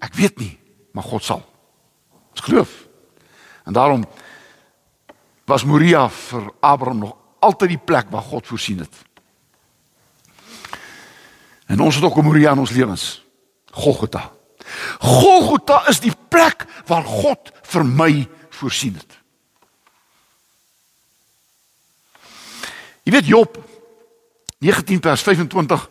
Ek 0.00 0.14
weet 0.16 0.38
nie, 0.38 0.52
maar 0.94 1.04
God 1.04 1.26
sal. 1.26 1.42
Ons 2.30 2.44
geloof. 2.46 2.70
En 3.66 3.74
daarom 3.76 4.06
was 5.50 5.64
Moria 5.66 6.06
vir 6.08 6.52
Abraham 6.62 6.98
nog 7.02 7.16
altyd 7.42 7.72
die 7.74 7.84
plek 7.84 8.10
waar 8.10 8.22
God 8.22 8.46
voorsien 8.46 8.78
het. 8.78 8.94
En 11.66 11.80
ons 11.80 11.94
het 11.94 12.04
ook 12.04 12.16
'n 12.16 12.24
Moria 12.24 12.52
in 12.52 12.58
ons 12.58 12.70
lewens. 12.70 13.24
Golgotha. 13.70 14.30
Golgotha 14.98 15.88
is 15.88 16.00
die 16.00 16.14
plek 16.28 16.66
waar 16.86 17.04
God 17.04 17.52
vir 17.62 17.84
my 17.84 18.28
voorsien 18.50 18.94
het. 18.94 19.18
Jy 23.02 23.12
weet 23.12 23.26
Job 23.26 23.58
19 24.58 25.00
vers 25.00 25.22
25 25.22 25.88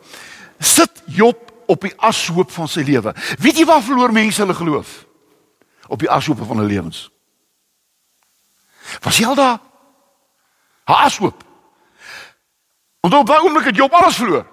sit 0.58 1.02
Job 1.06 1.52
op 1.66 1.80
die 1.80 1.94
ashoop 1.96 2.50
van 2.50 2.68
sy 2.68 2.80
lewe. 2.80 3.14
Weet 3.38 3.56
jy 3.56 3.64
waar 3.64 3.82
verloor 3.82 4.12
mense 4.12 4.40
hulle 4.40 4.54
geloof? 4.54 5.06
Op 5.86 5.98
die 5.98 6.10
ashoop 6.10 6.38
van 6.38 6.56
hulle 6.56 6.68
lewens. 6.68 7.10
Was 9.00 9.16
jy 9.16 9.26
al 9.26 9.34
daar? 9.34 9.58
Haar 10.84 11.04
ashoop. 11.06 11.44
En 13.00 13.12
op 13.12 13.26
daai 13.26 13.40
oomblik 13.40 13.64
het 13.64 13.76
Job 13.76 13.92
alles 13.92 14.16
verloor. 14.16 14.46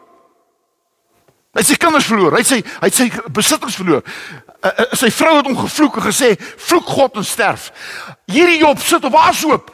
Hy 1.58 1.63
het 1.63 1.72
sy 1.72 1.77
kinders 1.82 2.06
verloor, 2.06 2.36
hy 2.38 2.44
het 2.44 2.50
sy 2.50 2.60
hy 2.62 2.86
het 2.86 2.94
sy 2.94 3.08
besittings 3.34 3.75
verloor. 3.79 4.03
Uh, 4.62 4.70
uh, 4.70 4.86
sy 5.00 5.10
vrou 5.10 5.32
het 5.39 5.48
hom 5.50 5.58
gevloek 5.58 5.98
en 5.98 6.06
gesê, 6.06 6.36
"Vloek 6.38 6.86
God 6.86 7.15
en 7.15 7.25
sterf." 7.25 7.72
Hierdie 8.25 8.60
Job 8.60 8.79
sit 8.79 9.03
op 9.03 9.13
'n 9.13 9.27
ashoop. 9.29 9.72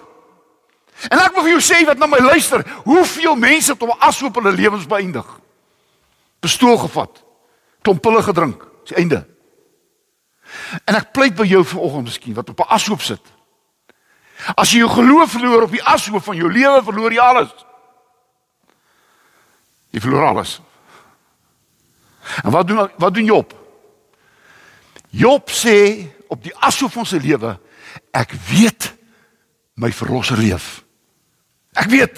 En 1.09 1.19
ek 1.19 1.33
wil 1.33 1.43
vir 1.43 1.51
jou 1.51 1.61
sê 1.61 1.85
wat 1.85 1.97
na 1.97 2.05
my 2.05 2.19
luister, 2.19 2.63
hoeveel 2.83 3.35
mense 3.35 3.71
het 3.71 3.81
op 3.81 3.89
'n 3.89 3.99
ashoop 3.99 4.35
hulle 4.35 4.51
lewens 4.51 4.87
beëindig? 4.87 5.25
Pistool 6.39 6.77
gevat. 6.77 7.23
Klomp 7.81 8.01
pille 8.01 8.23
gedrink. 8.23 8.63
Dis 8.83 8.97
einde. 8.97 9.27
En 10.85 10.95
ek 10.95 11.11
pleit 11.11 11.35
by 11.35 11.45
jou 11.45 11.65
vanoggend 11.65 12.03
miskien 12.03 12.33
wat 12.33 12.49
op 12.49 12.59
'n 12.59 12.73
ashoop 12.73 13.01
sit. 13.01 13.21
As 14.51 14.73
jy 14.73 14.83
jou 14.83 14.91
geloof 14.91 15.31
verloor 15.31 15.67
op 15.67 15.71
die 15.71 15.83
ashoof 15.83 16.23
van 16.27 16.37
jou 16.37 16.51
lewe, 16.51 16.83
verloor 16.83 17.15
jy 17.15 17.23
alles. 17.23 17.53
Jy 19.93 20.01
verloor 20.03 20.25
alles. 20.31 20.57
En 22.43 22.51
wat 22.51 22.67
doen 22.67 22.89
wat 22.97 23.13
doen 23.13 23.25
Job? 23.25 23.53
Job 25.13 25.51
sê 25.53 26.09
op 26.27 26.41
die 26.43 26.53
ashoof 26.57 26.95
van 26.97 27.07
sy 27.07 27.19
lewe, 27.21 27.55
ek 28.11 28.33
weet 28.49 28.89
my 29.79 29.91
verlosser 29.93 30.39
leef. 30.39 30.81
Ek 31.77 31.89
weet. 31.91 32.17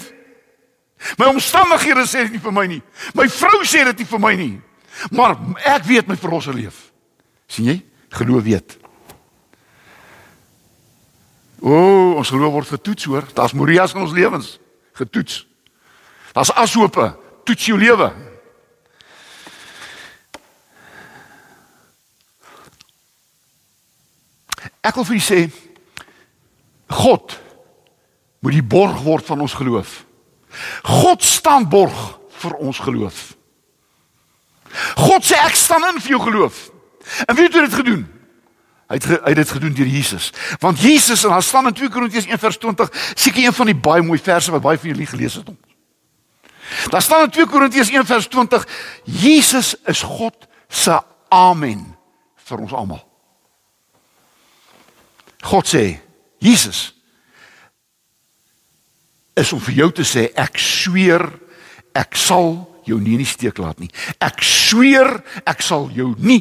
My 1.20 1.28
omstandighede 1.30 2.06
sê 2.08 2.24
dit 2.26 2.36
nie 2.36 2.42
vir 2.42 2.54
my 2.54 2.64
nie. 2.70 2.80
My 3.16 3.28
vrou 3.30 3.60
sê 3.68 3.84
dit 3.90 4.02
nie 4.02 4.08
vir 4.08 4.22
my 4.22 4.32
nie. 4.38 4.54
Maar 5.12 5.36
ek 5.76 5.84
weet 5.88 6.08
my 6.08 6.16
verlosser 6.16 6.56
leef. 6.56 6.86
sien 7.46 7.68
jy? 7.68 7.76
Geloof 8.10 8.42
weet. 8.42 8.78
O, 11.66 11.70
oh, 11.72 12.16
ons 12.20 12.30
geloof 12.30 12.52
word 12.52 12.68
getoets 12.76 13.04
hoor. 13.10 13.24
Daar's 13.34 13.52
Morias 13.52 13.94
in 13.94 14.04
ons 14.04 14.14
lewens 14.14 14.58
getoets. 14.94 15.46
Daar's 16.32 16.52
ashoope, 16.54 17.08
toets 17.44 17.66
jou 17.66 17.78
lewe. 17.78 18.06
Ek 24.86 24.94
wil 24.94 25.08
vir 25.08 25.18
julle 25.18 25.26
sê 25.26 25.40
God 27.02 27.34
moet 28.46 28.54
die 28.54 28.62
borg 28.62 29.02
word 29.02 29.26
van 29.26 29.42
ons 29.42 29.58
geloof. 29.58 30.04
God 30.86 31.24
staan 31.26 31.66
borg 31.66 31.96
vir 32.44 32.54
ons 32.62 32.78
geloof. 32.78 33.32
God 35.02 35.26
sê 35.26 35.40
ek 35.42 35.58
staan 35.58 35.90
in 35.90 35.98
vir 35.98 36.14
jou 36.14 36.22
geloof. 36.28 36.68
En 37.26 37.34
wie 37.34 37.50
het 37.50 37.58
dit 37.58 37.74
gedoen? 37.74 38.06
Hy 38.86 38.98
het 39.00 39.06
hy 39.06 39.32
het 39.32 39.40
dit 39.40 39.50
gedoen 39.50 39.74
deur 39.74 39.88
Jesus. 39.90 40.30
Want 40.62 40.80
Jesus 40.80 41.24
en 41.24 41.30
daar 41.34 41.42
staan 41.42 41.66
in 41.66 41.74
2 41.74 41.88
Korintiërs 41.90 42.26
1:20, 42.26 42.90
seker 43.14 43.44
een 43.44 43.52
van 43.52 43.66
die 43.66 43.74
baie 43.74 44.02
mooi 44.02 44.18
verse 44.18 44.50
wat 44.50 44.62
baie 44.62 44.78
van 44.78 44.88
julle 44.88 45.06
gelees 45.06 45.34
het. 45.34 45.50
Daar 46.90 47.02
staan 47.02 47.24
in 47.24 47.30
2 47.30 47.46
Korintiërs 47.46 47.90
1:20, 47.90 48.66
Jesus 49.04 49.74
is 49.84 50.02
God 50.02 50.46
se 50.68 51.00
amen 51.28 51.96
vir 52.34 52.58
ons 52.58 52.72
almal. 52.72 53.02
God 55.40 55.66
sê, 55.66 55.98
Jesus 56.38 56.94
is 59.36 59.52
om 59.52 59.60
vir 59.60 59.74
jou 59.74 59.90
te 59.92 60.04
sê 60.06 60.30
ek 60.34 60.58
sweer 60.58 61.26
ek 61.96 62.16
sal 62.16 62.64
jou 62.86 62.98
nie 63.00 63.16
in 63.18 63.24
die 63.24 63.28
steek 63.28 63.58
laat 63.60 63.80
nie. 63.82 63.90
Ek 64.22 64.40
sweer 64.44 65.18
ek 65.44 65.62
sal 65.64 65.90
jou 65.92 66.14
nie 66.18 66.40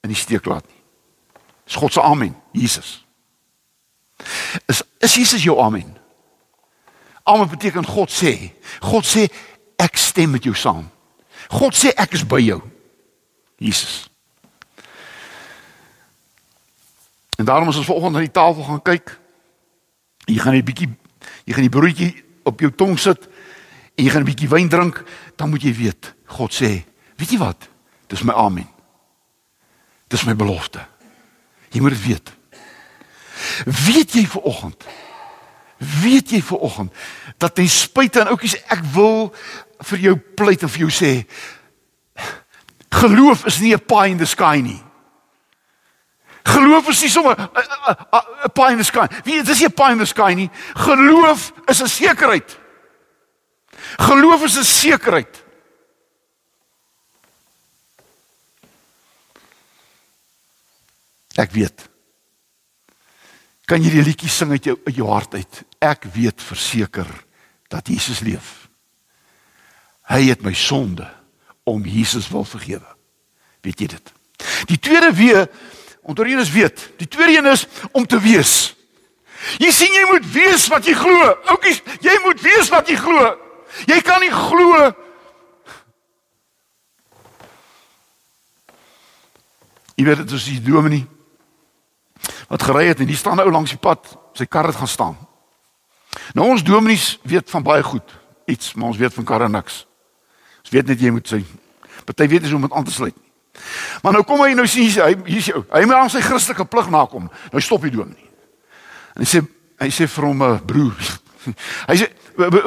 in 0.00 0.12
die 0.12 0.18
steek 0.18 0.46
laat 0.48 0.64
nie. 0.64 0.79
Dis 1.70 1.78
God 1.78 1.92
se 1.92 2.02
amen, 2.02 2.34
Jesus. 2.52 3.06
Is 4.66 4.82
is 4.98 5.14
Jesus 5.14 5.42
jou 5.42 5.60
amen? 5.62 5.96
Amen 7.22 7.48
beteken 7.48 7.86
God 7.86 8.10
sê. 8.10 8.50
God 8.82 9.06
sê 9.06 9.28
ek 9.78 9.94
stem 9.96 10.34
met 10.34 10.42
jou 10.44 10.54
saam. 10.58 10.88
God 11.54 11.78
sê 11.78 11.94
ek 11.94 12.18
is 12.18 12.26
by 12.26 12.40
jou. 12.42 12.58
Jesus. 13.62 14.10
En 17.38 17.46
daarom 17.46 17.70
as 17.70 17.78
ons 17.78 17.86
vanoggend 17.86 18.18
aan 18.18 18.26
die 18.26 18.34
tafel 18.34 18.66
gaan 18.66 18.82
kyk, 18.82 19.14
jy 20.26 20.42
gaan 20.42 20.58
'n 20.58 20.66
bietjie 20.66 20.90
jy 21.46 21.54
gaan 21.54 21.68
die 21.70 21.76
broodjie 21.78 22.24
op 22.42 22.60
jou 22.60 22.74
tong 22.74 22.98
sit 22.98 23.30
en 23.94 24.04
jy 24.04 24.10
gaan 24.10 24.26
'n 24.26 24.30
bietjie 24.32 24.50
wyn 24.50 24.68
drink, 24.68 25.04
dan 25.36 25.50
moet 25.50 25.62
jy 25.62 25.74
weet, 25.74 26.14
God 26.34 26.50
sê, 26.50 26.82
weet 27.16 27.30
jy 27.30 27.38
wat? 27.38 27.68
Dis 28.08 28.22
my 28.22 28.34
amen. 28.34 28.66
Dis 30.08 30.26
my 30.26 30.34
belofte. 30.34 30.82
Jy 31.70 31.80
moet 31.80 31.94
dit 31.94 32.06
weet. 32.06 32.32
Weet 33.64 34.12
jy 34.12 34.26
vanoggend? 34.26 34.84
Weet 36.02 36.30
jy 36.30 36.42
vanoggend 36.42 36.92
dat 37.40 37.54
ten 37.54 37.68
spyte 37.68 38.20
en 38.20 38.34
oukies 38.34 38.58
ek 38.68 38.82
wil 38.92 39.30
vir 39.88 39.98
jou 39.98 40.16
pleit 40.36 40.62
en 40.62 40.68
vir 40.68 40.84
jou 40.84 40.92
sê 40.92 41.12
geloof 43.00 43.46
is 43.48 43.60
nie 43.60 43.72
'n 43.74 43.80
pie 43.80 44.10
in 44.10 44.18
the 44.18 44.26
sky 44.26 44.60
nie. 44.60 44.82
Geloof 46.44 46.88
is 46.88 47.02
nie 47.02 47.10
sommer 47.10 47.36
'n 47.38 48.52
pie 48.52 48.72
in 48.72 48.78
the 48.78 48.84
sky. 48.84 49.06
Wie 49.24 49.42
dis 49.42 49.60
nie 49.60 49.68
'n 49.68 49.72
pie 49.72 49.92
in 49.92 49.98
the 49.98 50.06
sky 50.06 50.34
nie. 50.34 50.50
Geloof 50.74 51.52
is 51.66 51.80
'n 51.80 51.88
sekerheid. 51.88 52.58
Geloof 53.96 54.42
is 54.44 54.58
'n 54.58 54.64
sekerheid. 54.64 55.44
Ek 61.38 61.52
weet. 61.54 61.86
Kan 63.70 63.84
jy 63.84 63.92
die 63.94 64.06
liedjie 64.06 64.30
sing 64.30 64.50
uit 64.50 64.64
jou 64.66 64.78
uit 64.86 64.96
jou 64.96 65.08
hart 65.10 65.34
uit? 65.38 65.62
Ek 65.78 66.08
weet 66.14 66.42
verseker 66.42 67.10
dat 67.70 67.88
Jesus 67.88 68.22
leef. 68.26 68.68
Hy 70.10 70.24
het 70.26 70.42
my 70.42 70.54
sonde 70.58 71.06
om 71.68 71.84
Jesus 71.86 72.26
wil 72.32 72.44
vergewe. 72.44 72.96
Weet 73.62 73.84
jy 73.84 73.92
dit? 73.94 74.14
Die 74.66 74.78
tweede 74.80 75.12
wee 75.14 75.44
Onder 76.02 76.26
een 76.26 76.38
is 76.38 76.50
weet. 76.50 76.90
Die 76.96 77.08
tweede 77.08 77.38
een 77.38 77.46
is 77.46 77.66
om 77.92 78.06
te 78.06 78.20
wees. 78.20 78.76
Jy 79.58 79.70
sien 79.70 79.92
jy 79.92 80.06
moet 80.10 80.24
wees 80.32 80.66
wat 80.68 80.84
jy 80.84 80.94
glo. 80.96 81.28
Oukies, 81.52 81.82
jy 82.00 82.16
moet 82.24 82.40
wees 82.40 82.68
wat 82.72 82.88
jy 82.88 82.96
glo. 82.96 83.36
Jy 83.86 84.00
kan 84.02 84.20
nie 84.20 84.32
glo 84.34 84.90
Jy 89.94 90.06
weet 90.08 90.22
dit 90.24 90.32
is 90.32 90.44
die 90.48 90.62
dominee 90.64 91.04
wat 92.50 92.66
gery 92.66 92.88
het 92.90 93.00
en 93.00 93.08
die 93.08 93.18
staan 93.18 93.38
nou 93.38 93.50
langs 93.50 93.70
die 93.70 93.80
pad, 93.80 94.08
sy 94.34 94.46
kar 94.50 94.66
het 94.66 94.78
gaan 94.78 94.90
staan. 94.90 95.16
Nou 96.34 96.48
ons 96.50 96.64
dominees 96.66 97.18
weet 97.22 97.50
van 97.50 97.62
baie 97.62 97.82
goed 97.86 98.16
iets, 98.50 98.74
maar 98.74 98.90
ons 98.90 98.98
weet 98.98 99.14
van 99.14 99.24
karre 99.24 99.48
niks. 99.48 99.84
Ons 100.64 100.72
weet 100.74 100.90
net 100.90 101.00
jy 101.00 101.12
moet 101.14 101.28
sy 101.30 101.44
party 102.08 102.26
weet 102.32 102.48
is 102.48 102.54
om 102.56 102.64
dit 102.64 102.72
aan 102.74 102.86
te 102.86 102.94
sluit. 102.94 103.14
Maar 104.02 104.16
nou 104.16 104.24
kom 104.26 104.42
hy 104.42 104.54
nou 104.56 104.66
sien 104.70 104.88
hy 104.98 105.12
hier's 105.28 105.50
jou. 105.52 105.62
Hy 105.70 105.84
moet 105.86 105.98
aan 105.98 106.12
sy 106.12 106.22
Christelike 106.24 106.66
plig 106.70 106.90
nakom. 106.90 107.28
Nou 107.52 107.62
stop 107.62 107.86
die 107.86 107.94
dominee. 107.94 108.26
En 109.14 109.24
hy 109.24 109.28
sê 109.30 109.44
hy 109.80 109.88
sê 109.94 110.08
vir 110.10 110.26
hom 110.26 110.42
'n 110.44 110.58
broer. 110.66 111.12
Hy 111.88 111.94
sê 111.96 112.06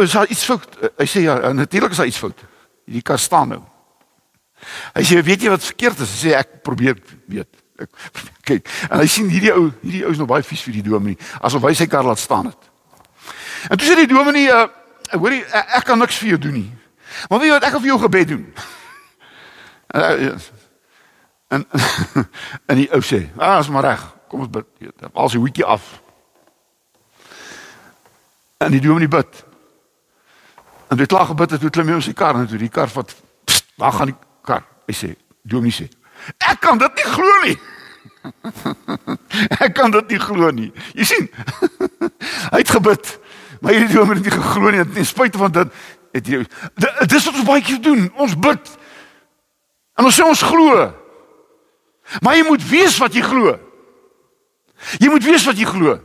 is 0.01 0.13
daar 0.15 0.31
iets 0.33 0.45
fout? 0.49 0.65
Hy 0.97 1.05
sê 1.05 1.21
ja, 1.21 1.53
natuurlik 1.53 1.91
is 1.93 1.99
daar 2.01 2.09
iets 2.09 2.17
fout. 2.17 2.39
Hierdie 2.87 3.03
kar 3.05 3.19
staan 3.21 3.53
nou. 3.53 3.59
Hy 4.95 5.03
sê 5.05 5.21
weet 5.21 5.45
jy 5.45 5.51
wat 5.53 5.67
verkeerd 5.67 6.01
is? 6.01 6.09
Hy 6.09 6.19
sê 6.23 6.33
ek 6.39 6.63
probeer 6.65 6.97
weet. 7.29 7.62
Ek 7.83 8.45
kyk. 8.49 8.69
En 8.89 8.99
hy 8.99 9.07
sien 9.11 9.29
hierdie 9.29 9.53
ou, 9.53 9.69
hierdie 9.81 10.05
ou 10.05 10.13
is 10.15 10.21
nog 10.21 10.29
baie 10.31 10.45
vies 10.47 10.63
vir 10.67 10.79
die 10.79 10.85
dominee 10.85 11.17
asof 11.41 11.63
hy 11.67 11.73
sy 11.77 11.87
kar 11.91 12.07
laat 12.07 12.21
staan 12.21 12.51
het. 12.51 12.71
En 13.69 13.77
toe 13.77 13.87
sê 13.87 13.95
die 13.95 14.09
dominee, 14.11 14.51
uh, 14.51 14.67
hoorie, 15.15 15.43
ek 15.51 15.85
kan 15.87 15.99
niks 15.99 16.17
vir 16.19 16.35
jou 16.35 16.41
doen 16.47 16.57
nie. 16.61 16.71
Maar 17.29 17.39
weet 17.39 17.51
jy 17.51 17.55
wat 17.59 17.69
ek 17.69 17.79
vir 17.79 17.91
jou 17.93 18.01
gebed 18.07 18.33
doen? 18.33 18.43
Uh, 19.93 20.33
En 21.53 21.67
en 22.69 22.75
die 22.75 22.89
ou 22.91 23.01
sê, 23.01 23.29
"Ah, 23.37 23.59
is 23.59 23.69
maar 23.69 23.83
reg. 23.83 24.15
Kom 24.27 24.39
ons 24.39 24.49
bid. 24.49 24.65
Al 25.13 25.29
sy 25.29 25.37
hoetjie 25.37 25.65
af." 25.65 26.01
En 28.57 28.71
die 28.71 28.81
dominee 28.81 29.07
bid. 29.07 29.43
En 30.87 30.97
dit 30.97 31.11
lag 31.11 31.27
gebid 31.27 31.51
het 31.51 31.59
toe 31.59 31.69
klim 31.69 31.87
hy 31.87 31.93
op 31.93 32.01
sy 32.01 32.13
kar 32.13 32.35
en 32.35 32.47
toe 32.47 32.57
die 32.57 32.69
kar 32.69 32.89
vat, 32.89 33.15
waar 33.75 33.91
gaan 33.91 34.11
die 34.11 34.17
kar? 34.41 34.63
Hy 34.87 34.93
sê, 34.93 35.15
dominee 35.41 35.77
sê, 35.77 35.87
"Ek 36.37 36.59
kan 36.59 36.77
dit 36.77 36.95
nie 36.95 37.11
glo 37.13 37.41
nie." 37.43 37.57
ek 39.63 39.73
kan 39.75 39.91
dit 39.91 40.13
nie 40.13 40.21
glo 40.21 40.51
nie. 40.55 40.69
Jy 40.97 41.07
sien. 41.07 41.27
hy 42.53 42.61
het 42.61 42.71
gebid, 42.71 43.11
maar 43.61 43.75
hierdie 43.75 43.95
dominee 43.95 44.23
het 44.23 44.29
nie 44.29 44.35
geglo 44.37 44.73
nie. 44.73 44.85
Ten 44.95 45.07
spyte 45.07 45.41
van 45.41 45.53
dit 45.55 45.77
het 46.13 46.29
jy 46.29 46.41
dis 47.09 47.25
wat 47.25 47.35
ons 47.35 47.47
baie 47.47 47.65
keer 47.65 47.81
doen. 47.81 48.07
Ons 48.21 48.35
bid. 48.37 48.73
En 49.97 50.09
ons 50.09 50.15
sê 50.15 50.25
ons 50.25 50.45
glo. 50.49 50.87
Maar 52.21 52.37
jy 52.37 52.47
moet 52.47 52.65
weet 52.69 52.97
wat 53.01 53.15
jy 53.15 53.23
glo. 53.25 53.55
Jy 54.99 55.09
moet 55.09 55.25
weet 55.25 55.47
wat 55.47 55.59
jy 55.59 55.67
glo. 55.69 55.97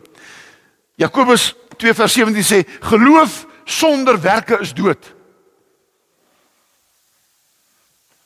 Jakobus 0.98 1.52
2:17 1.78 2.42
sê 2.42 2.64
geloof 2.80 3.44
sonder 3.64 4.20
werke 4.20 4.58
is 4.60 4.72
dood. 4.74 5.14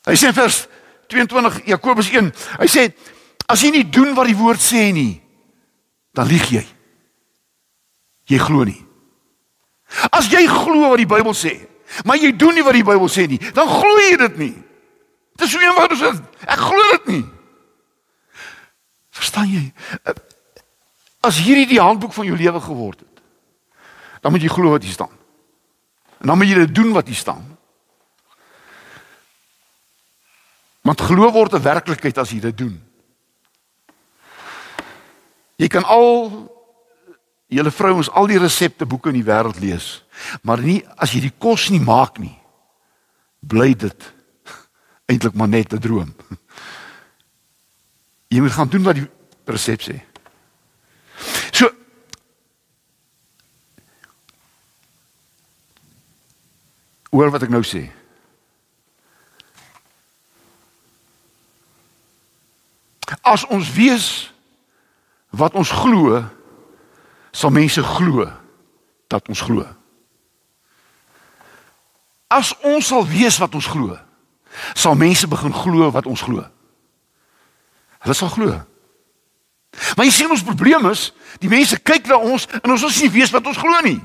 Hy 0.03 0.15
sê 0.19 0.33
vers 0.35 0.65
22 1.07 1.61
Jakobus 1.69 2.09
1, 2.11 2.31
hy 2.59 2.67
sê 2.67 2.89
as 3.53 3.61
jy 3.61 3.69
nie 3.75 3.85
doen 3.85 4.15
wat 4.17 4.29
die 4.29 4.37
woord 4.37 4.61
sê 4.61 4.87
nie, 4.95 5.21
dan 6.17 6.29
lieg 6.29 6.47
jy. 6.49 6.63
Jy 8.31 8.39
glo 8.41 8.65
nie. 8.65 8.79
As 10.09 10.29
jy 10.31 10.45
glo 10.49 10.89
wat 10.89 11.01
die 11.01 11.09
Bybel 11.09 11.35
sê, 11.37 11.53
maar 12.07 12.17
jy 12.17 12.31
doen 12.33 12.57
nie 12.57 12.65
wat 12.65 12.77
die 12.77 12.85
Bybel 12.87 13.09
sê 13.11 13.27
nie, 13.29 13.37
dan 13.53 13.69
glo 13.69 13.93
jy 14.01 14.17
dit 14.23 14.39
nie. 14.41 14.53
Dis 15.37 15.53
so 15.53 15.61
eenvoudig 15.61 16.01
as 16.09 16.21
ek 16.45 16.61
glo 16.61 16.85
dit 16.95 17.09
nie. 17.13 17.23
Verstaan 19.13 19.49
jy? 19.49 19.63
As 21.23 21.41
hierdie 21.41 21.69
die 21.69 21.81
handboek 21.81 22.13
van 22.15 22.25
jou 22.27 22.37
lewe 22.37 22.61
geword 22.61 23.03
het, 23.03 23.21
dan 24.23 24.33
moet 24.33 24.45
jy 24.45 24.49
glo 24.53 24.73
wat 24.73 24.85
hier 24.85 24.95
staan. 24.95 25.13
En 26.23 26.31
dan 26.31 26.39
moet 26.39 26.49
jy 26.49 26.63
dit 26.63 26.73
doen 26.73 26.93
wat 26.95 27.09
hier 27.11 27.19
staan. 27.19 27.43
Want 30.83 31.05
glo 31.05 31.29
word 31.31 31.53
'n 31.53 31.61
werklikheid 31.61 32.17
as 32.17 32.31
jy 32.31 32.39
dit 32.39 32.57
doen. 32.57 32.92
Jy 35.61 35.69
kan 35.69 35.85
al 35.85 36.31
julle 37.53 37.71
vrouens 37.71 38.09
al 38.11 38.27
die 38.31 38.39
resepteboeke 38.41 39.11
in 39.11 39.19
die 39.19 39.27
wêreld 39.27 39.59
lees, 39.61 40.01
maar 40.41 40.61
nie 40.61 40.81
as 40.97 41.13
jy 41.13 41.21
die 41.27 41.35
kos 41.37 41.69
nie 41.69 41.81
maak 41.83 42.17
nie, 42.21 42.33
bly 43.45 43.73
dit 43.77 44.07
eintlik 45.11 45.37
maar 45.37 45.51
net 45.51 45.73
'n 45.73 45.79
droom. 45.79 46.13
Jy 48.33 48.41
moet 48.41 48.51
gaan 48.51 48.69
doen 48.69 48.83
wat 48.83 48.97
die 48.97 49.09
resep 49.45 49.81
sê. 49.81 50.01
So 51.53 51.69
Hoor 57.13 57.29
wat 57.29 57.43
ek 57.45 57.51
nou 57.53 57.61
sê. 57.61 57.91
As 63.21 63.45
ons 63.53 63.69
weet 63.75 64.32
wat 65.33 65.55
ons 65.57 65.71
glo, 65.73 66.21
sal 67.33 67.53
mense 67.53 67.81
glo 67.83 68.27
dat 69.09 69.27
ons 69.29 69.41
glo. 69.41 69.65
As 72.29 72.53
ons 72.61 72.87
sal 72.89 73.05
weet 73.09 73.37
wat 73.41 73.57
ons 73.57 73.69
glo, 73.69 73.97
sal 74.77 74.97
mense 74.97 75.27
begin 75.29 75.53
glo 75.53 75.89
wat 75.93 76.05
ons 76.09 76.21
glo. 76.21 76.45
Hulle 78.05 78.17
sal 78.17 78.29
glo. 78.33 78.61
Maar 79.97 80.05
jy 80.05 80.13
sien 80.13 80.33
ons 80.33 80.45
probleem 80.45 80.85
is, 80.91 81.09
die 81.41 81.49
mense 81.49 81.79
kyk 81.81 82.05
na 82.09 82.19
ons 82.21 82.45
en 82.61 82.75
ons 82.75 82.85
is 82.89 83.01
nie 83.01 83.13
weet 83.17 83.33
wat 83.33 83.49
ons 83.49 83.57
glo 83.57 83.81
nie. 83.85 84.01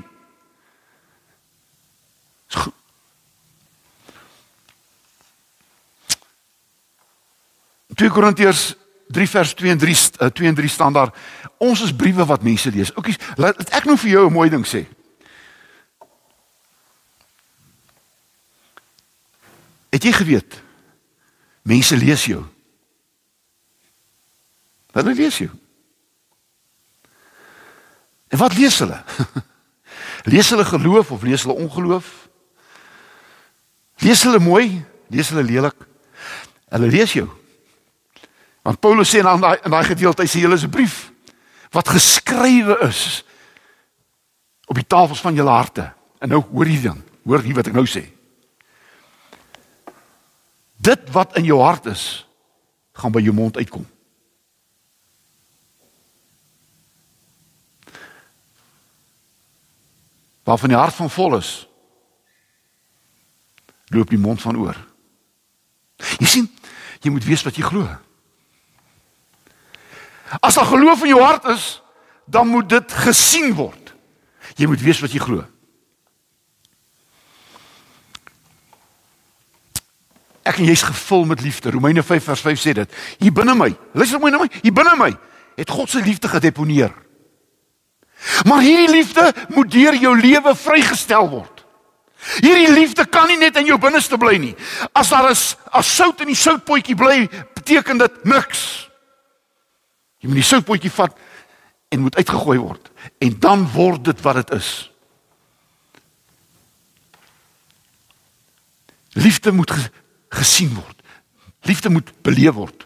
2 7.99 8.07
Korintiërs 8.15 8.73
3 9.11 9.29
vers 9.29 9.53
2 9.53 9.71
en 9.71 9.77
3 9.77 10.31
2 10.33 10.47
en 10.47 10.55
3 10.55 10.69
staan 10.69 10.93
daar 10.93 11.13
ons 11.57 11.81
is 11.81 11.95
briewe 11.95 12.25
wat 12.25 12.43
mense 12.43 12.69
lees. 12.71 12.93
Oukies, 12.93 13.17
laat 13.35 13.57
ek 13.73 13.85
nou 13.89 13.97
vir 13.97 14.09
jou 14.09 14.29
'n 14.29 14.33
mooi 14.33 14.49
ding 14.49 14.65
sê. 14.67 14.85
Het 19.89 20.03
jy 20.03 20.11
geweet 20.13 20.61
mense 21.61 21.95
lees 21.97 22.25
jou? 22.25 22.45
Hulle 24.91 25.13
lees 25.13 25.37
jou. 25.37 25.49
En 28.29 28.37
wat 28.37 28.53
lees 28.53 28.79
hulle? 28.79 29.03
lees 30.33 30.49
hulle 30.49 30.65
geloof 30.65 31.11
of 31.11 31.23
lees 31.23 31.43
hulle 31.43 31.57
ongeloof? 31.57 32.29
Lees 33.97 34.23
hulle 34.23 34.39
mooi? 34.39 34.85
Lees 35.09 35.29
hulle 35.29 35.43
lelik? 35.43 35.75
Hulle 36.69 36.87
lees 36.87 37.13
jou. 37.13 37.38
Want 38.69 38.79
Paulus 38.79 39.09
sê 39.09 39.17
in 39.17 39.41
daai 39.41 39.57
in 39.65 39.73
daai 39.73 39.87
gedeelte 39.87 40.21
hy 40.21 40.29
sê 40.29 40.43
julle 40.43 40.53
is 40.53 40.63
'n 40.63 40.69
brief 40.69 41.09
wat 41.73 41.89
geskrywe 41.89 42.75
is 42.85 43.23
op 44.69 44.75
die 44.75 44.85
tafels 44.85 45.21
van 45.21 45.33
julle 45.33 45.49
harte. 45.49 45.93
En 46.21 46.29
nou 46.29 46.43
hoor 46.51 46.67
jy 46.67 46.81
dan, 46.81 47.01
hoor 47.25 47.41
jy 47.41 47.53
wat 47.53 47.67
ek 47.67 47.73
nou 47.73 47.85
sê? 47.89 48.05
Dit 50.77 51.09
wat 51.09 51.37
in 51.37 51.45
jou 51.45 51.57
hart 51.61 51.85
is, 51.85 52.27
gaan 52.93 53.11
by 53.11 53.21
jou 53.21 53.33
mond 53.33 53.57
uitkom. 53.57 53.85
Waarvan 60.43 60.69
die 60.69 60.77
hart 60.77 60.93
van 60.93 61.09
vol 61.09 61.37
is, 61.37 61.67
loop 63.87 64.09
die 64.09 64.21
mond 64.21 64.41
van 64.41 64.57
oor. 64.57 64.77
Jy 66.19 66.25
sien, 66.25 66.49
jy 67.01 67.09
moet 67.09 67.25
weet 67.25 67.43
wat 67.43 67.55
jy 67.55 67.63
glo. 67.63 68.08
As 70.39 70.55
daar 70.55 70.69
geloof 70.69 71.01
in 71.01 71.13
jou 71.15 71.21
hart 71.21 71.45
is, 71.45 71.81
dan 72.25 72.47
moet 72.47 72.69
dit 72.69 72.93
gesien 72.93 73.53
word. 73.57 73.93
Jy 74.55 74.67
moet 74.69 74.81
weet 74.81 74.99
wat 75.01 75.15
jy 75.15 75.21
glo. 75.23 75.45
Ek 80.49 80.57
en 80.57 80.69
jy's 80.69 80.85
gevul 80.85 81.25
met 81.29 81.41
liefde. 81.41 81.71
Romeine 81.71 82.03
5 82.03 82.23
vers 82.23 82.41
5 82.41 82.61
sê 82.61 82.73
dit. 82.77 82.99
Hier 83.19 83.33
binne 83.33 83.55
my, 83.57 83.69
luister 83.93 84.21
mooi 84.21 84.31
na 84.33 84.41
my, 84.41 84.49
hier 84.61 84.73
binne 84.73 84.95
my 84.97 85.13
het 85.59 85.69
God 85.69 85.89
se 85.91 85.99
liefde 85.99 86.27
gedeponeer. 86.31 86.93
Maar 88.47 88.61
hierdie 88.61 88.89
liefde 88.89 89.33
moet 89.47 89.71
deur 89.71 89.95
jou 89.95 90.13
lewe 90.19 90.55
vrygestel 90.55 91.29
word. 91.29 91.65
Hierdie 92.39 92.71
liefde 92.71 93.05
kan 93.07 93.27
nie 93.27 93.37
net 93.39 93.57
in 93.59 93.67
jou 93.67 93.77
binneste 93.79 94.17
bly 94.19 94.37
nie. 94.39 94.55
As 94.91 95.11
daar 95.11 95.29
is 95.31 95.55
as 95.75 95.87
sout 95.95 96.19
in 96.23 96.31
die 96.31 96.39
soutpotjie 96.39 96.95
bly, 96.99 97.27
beteken 97.55 97.99
dit 97.99 98.23
niks. 98.27 98.88
Jy 100.19 100.29
moet 100.29 100.41
die 100.41 100.47
soutpotjie 100.47 100.91
vat 100.91 101.15
en 101.89 102.03
moet 102.05 102.19
uitgegooi 102.19 102.57
word 102.59 102.91
en 103.23 103.35
dan 103.39 103.65
word 103.73 104.03
dit 104.11 104.21
wat 104.25 104.41
dit 104.41 104.55
is. 104.59 104.69
Liefde 109.19 109.51
moet 109.51 109.71
gesien 110.29 110.73
word. 110.75 110.95
Liefde 111.67 111.89
moet 111.89 112.11
beleef 112.23 112.53
word. 112.53 112.85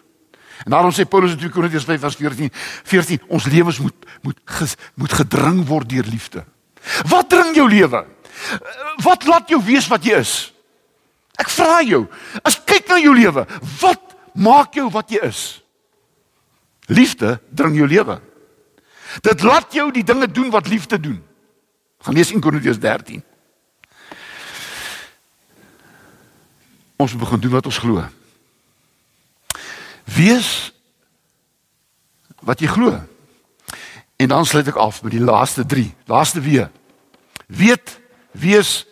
En 0.63 0.71
daarom 0.71 0.93
sê 0.95 1.03
Paulus 1.05 1.33
in 1.35 1.41
2 1.41 1.51
Korintiërs 1.51 1.85
5:14, 1.85 2.49
14, 2.83 3.21
ons 3.27 3.45
lewens 3.45 3.79
moet 3.79 4.05
moet 4.21 4.39
ges, 4.45 4.75
moet 4.95 5.11
gedring 5.11 5.65
word 5.67 5.89
deur 5.89 6.05
liefde. 6.07 6.45
Wat 7.09 7.29
dring 7.29 7.55
jou 7.55 7.67
lewe? 7.69 8.05
Wat 9.03 9.25
laat 9.25 9.49
jou 9.49 9.59
weet 9.63 9.87
wat 9.87 10.05
jy 10.05 10.19
is? 10.19 10.53
Ek 11.39 11.49
vra 11.49 11.81
jou, 11.81 12.05
as 12.43 12.59
kyk 12.63 12.87
na 12.87 12.99
jou 13.01 13.15
lewe, 13.15 13.45
wat 13.81 14.15
maak 14.33 14.75
jou 14.77 14.89
wat 14.93 15.11
jy 15.11 15.19
is? 15.27 15.62
Liefde 16.93 17.39
dring 17.49 17.75
jou 17.77 17.87
lewe. 17.89 18.19
Dit 19.21 19.41
laat 19.45 19.73
jou 19.73 19.91
die 19.93 20.03
dinge 20.05 20.29
doen 20.31 20.49
wat 20.53 20.67
liefde 20.67 20.99
doen. 20.99 21.19
Gaan 22.03 22.13
lees 22.13 22.31
in 22.31 22.41
Korintiërs 22.41 22.79
13. 22.79 23.23
Ons 26.95 27.15
begin 27.17 27.39
doen 27.39 27.55
wat 27.57 27.65
ons 27.65 27.81
glo. 27.81 28.03
Wees 30.03 30.49
wat 32.43 32.59
jy 32.59 32.67
glo. 32.67 32.99
En 34.19 34.27
dan 34.27 34.45
sluit 34.45 34.67
ek 34.67 34.79
af 34.79 35.01
met 35.03 35.15
die 35.15 35.23
laaste 35.23 35.65
3. 35.65 35.87
Laaste 36.11 36.43
wee. 36.43 36.67
Weet, 37.47 37.99
wees 38.31 38.83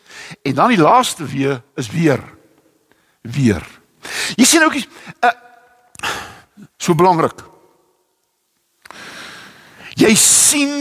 en 0.41 0.55
dan 0.55 0.73
die 0.73 0.81
laaste 0.81 1.25
wee 1.25 1.59
is 1.75 1.89
weer. 1.91 2.23
Weer. 3.21 3.63
Jy 4.35 4.45
sien 4.47 4.63
oukies, 4.65 4.87
uh, 5.21 5.31
so 6.77 6.95
belangrik. 6.97 7.50
Jy 10.01 10.13
sien 10.17 10.77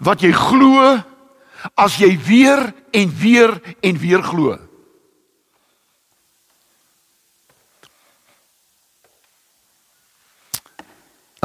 wat 0.00 0.22
jy 0.24 0.32
glo 0.32 0.94
as 1.80 1.98
jy 2.00 2.14
weer 2.26 2.60
en 2.94 3.10
weer 3.20 3.52
en 3.84 3.98
weer 4.00 4.22
glo. 4.24 4.56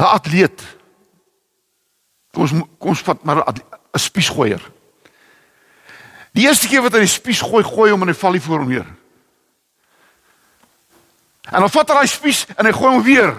Atleet. 0.00 0.62
Kom 2.32 2.46
ons 2.46 2.54
kom 2.80 2.94
ons 2.94 3.02
vat 3.04 3.24
maar 3.24 3.44
'n 3.44 3.98
spiesgooier. 3.98 4.62
Die 6.32 6.46
eerste 6.46 6.68
keer 6.68 6.82
wat 6.82 6.92
hy 6.92 7.00
die 7.00 7.10
spies 7.10 7.40
gooi, 7.42 7.64
gooi 7.64 7.90
hom 7.90 8.02
en 8.02 8.08
hy 8.08 8.14
val 8.14 8.32
nie 8.32 8.40
voor 8.40 8.58
hom 8.58 8.68
neer. 8.68 8.86
En 11.50 11.60
dan 11.60 11.70
vat 11.70 11.88
hy 11.88 11.94
daai 11.94 12.06
spies 12.06 12.46
en 12.56 12.66
hy 12.66 12.72
gooi 12.72 12.92
hom 12.94 13.02
weer 13.02 13.34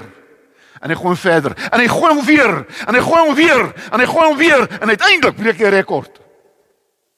en 0.81 0.89
hy 0.89 0.95
gooi 0.97 1.13
hom 1.13 1.21
verder 1.21 1.55
en 1.69 1.79
hy 1.79 1.87
gooi 1.87 2.13
hom 2.13 2.25
weer 2.25 2.55
en 2.87 2.95
hy 2.97 3.03
gooi 3.05 3.21
hom 3.27 3.35
weer 3.37 3.61
en 3.91 3.99
hy 3.99 4.07
gooi 4.09 4.25
hom 4.27 4.37
weer 4.37 4.65
en 4.79 4.89
uiteindelik 4.89 5.37
breek 5.37 5.59
hy 5.61 5.69
'n 5.69 5.77
rekord. 5.77 6.19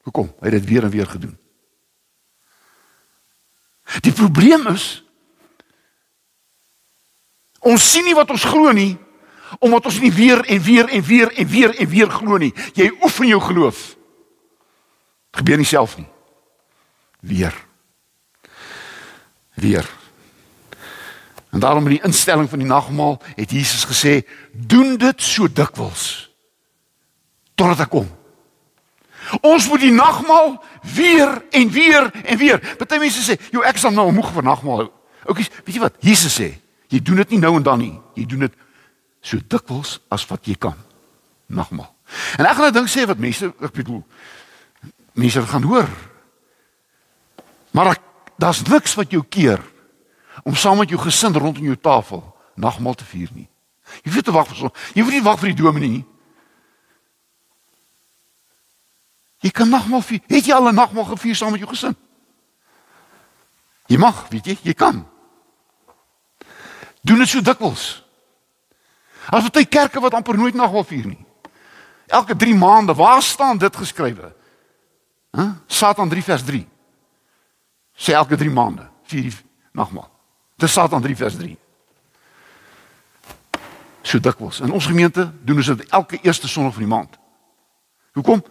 Hoekom? 0.04 0.34
Hy 0.40 0.50
het 0.50 0.60
dit 0.60 0.68
weer 0.68 0.84
en 0.84 0.90
weer 0.90 1.06
gedoen. 1.06 1.38
Die 4.00 4.12
probleem 4.12 4.66
is 4.66 5.04
ons 7.60 7.90
sien 7.90 8.04
nie 8.04 8.14
wat 8.14 8.30
ons 8.30 8.44
glo 8.44 8.72
nie 8.72 8.98
omdat 9.58 9.86
ons 9.86 10.00
nie 10.00 10.12
weer 10.12 10.44
en 10.44 10.62
weer 10.62 10.88
en 10.88 11.02
weer 11.02 11.32
en 11.32 11.46
weer 11.46 11.74
en 11.78 11.88
weer 11.88 12.10
glo 12.10 12.36
nie. 12.36 12.52
Jy 12.74 12.90
oefen 13.02 13.28
jou 13.28 13.40
geloof. 13.40 13.96
Gebeur 15.30 15.56
nie 15.56 15.66
self 15.66 15.96
nie. 15.96 16.08
Weer. 17.20 17.54
Weer. 19.54 20.03
En 21.54 21.60
daarom 21.60 21.84
in 21.86 21.96
die 21.96 22.02
instelling 22.02 22.48
van 22.50 22.58
die 22.58 22.66
nagmaal 22.66 23.20
het 23.34 23.50
Jesus 23.50 23.84
gesê: 23.86 24.26
"Doen 24.52 24.96
dit 24.96 25.22
so 25.22 25.52
dikwels 25.52 26.30
totdat 27.54 27.80
ek 27.80 27.88
kom." 27.88 28.08
Ons 29.40 29.68
moet 29.68 29.80
die 29.80 29.92
nagmaal 29.92 30.64
weer 30.82 31.42
en 31.50 31.70
weer 31.70 32.10
en 32.24 32.38
weer. 32.38 32.74
Party 32.76 32.98
mense 32.98 33.22
sê, 33.22 33.40
"Jo, 33.50 33.60
ek 33.60 33.74
is 33.74 33.82
dan 33.82 33.94
nou 33.94 34.12
moeg 34.12 34.32
vir 34.32 34.42
nagmaal." 34.42 34.92
Oukies, 35.24 35.48
weet 35.64 35.74
jy 35.74 35.80
wat? 35.80 35.94
Jesus 35.98 36.40
sê, 36.40 36.60
jy 36.88 37.02
doen 37.02 37.16
dit 37.16 37.28
nie 37.28 37.38
nou 37.38 37.56
en 37.56 37.62
dan 37.62 37.78
nie. 37.78 38.00
Jy 38.14 38.26
doen 38.26 38.38
dit 38.38 38.52
so 39.20 39.38
dikwels 39.48 40.00
as 40.08 40.26
wat 40.26 40.46
jy 40.46 40.54
kan. 40.54 40.74
Nagmaal. 41.46 41.94
En 42.36 42.46
ek 42.46 42.56
gaan 42.56 42.68
'n 42.68 42.72
ding 42.72 42.88
sê 42.88 43.06
wat 43.06 43.18
mense, 43.18 43.54
ek 43.60 43.72
bedoel, 43.72 44.04
mense 45.12 45.46
gaan 45.46 45.62
hoor. 45.62 45.88
Maar 47.70 47.96
daar's 48.36 48.62
niks 48.62 48.94
wat 48.94 49.10
jou 49.10 49.24
keer 49.28 49.60
om 50.42 50.54
saam 50.54 50.78
met 50.78 50.88
jou 50.88 51.00
gesin 51.00 51.32
rondom 51.32 51.64
jou 51.64 51.76
tafel 51.76 52.22
nagmaal 52.54 52.94
te 52.94 53.04
vier 53.04 53.28
nie. 53.32 53.48
Jy 54.02 54.12
weet 54.12 54.24
te 54.24 54.32
wag 54.32 54.48
vir. 54.48 54.70
Jy 54.94 55.02
moet 55.02 55.12
nie 55.12 55.22
wag 55.22 55.38
vir 55.38 55.52
die 55.52 55.62
dominee 55.62 55.88
nie. 55.88 56.04
Jy 59.44 59.50
kan 59.50 59.68
nagmaal 59.68 60.00
vier. 60.00 60.22
Het 60.26 60.46
jy 60.46 60.54
al 60.54 60.68
'n 60.68 60.74
nagmaal 60.74 61.04
gevier 61.04 61.36
saam 61.36 61.50
met 61.50 61.60
jou 61.60 61.68
gesin? 61.68 61.96
Jy 63.86 63.98
mag, 63.98 64.28
weet 64.28 64.46
jy, 64.46 64.58
jy 64.62 64.72
kan. 64.72 65.06
Doen 67.02 67.18
dit 67.18 67.28
so 67.28 67.40
dikwels. 67.40 68.04
As 69.28 69.44
jy 69.44 69.64
kerke 69.64 70.00
wat 70.00 70.14
amper 70.14 70.36
nooit 70.36 70.54
nagmaal 70.54 70.84
vier 70.84 71.06
nie. 71.06 71.26
Elke 72.06 72.36
3 72.36 72.54
maande, 72.54 72.94
waar 72.94 73.22
staan 73.22 73.58
dit 73.58 73.76
geskrywe? 73.76 74.34
Hæ? 75.30 75.42
Huh? 75.42 75.50
Satan 75.66 76.08
3 76.08 76.22
vers 76.22 76.42
3. 76.42 76.66
Sê 77.96 78.12
elke 78.12 78.36
3 78.36 78.50
maande, 78.50 78.88
vier 79.02 79.22
die 79.22 79.36
nagmaal. 79.72 80.13
Dis 80.56 80.72
Satan 80.72 81.02
3 81.02 81.16
vers 81.16 81.36
3. 81.36 81.56
So 84.02 84.20
dikwels. 84.20 84.60
In 84.60 84.72
ons 84.72 84.86
gemeente 84.86 85.32
doen 85.42 85.56
ons 85.56 85.72
dit 85.72 85.88
elke 85.88 86.18
eerste 86.22 86.48
Sondag 86.48 86.76
van 86.76 86.84
die 86.84 86.92
maand. 86.92 87.18
Hoekom? 88.12 88.44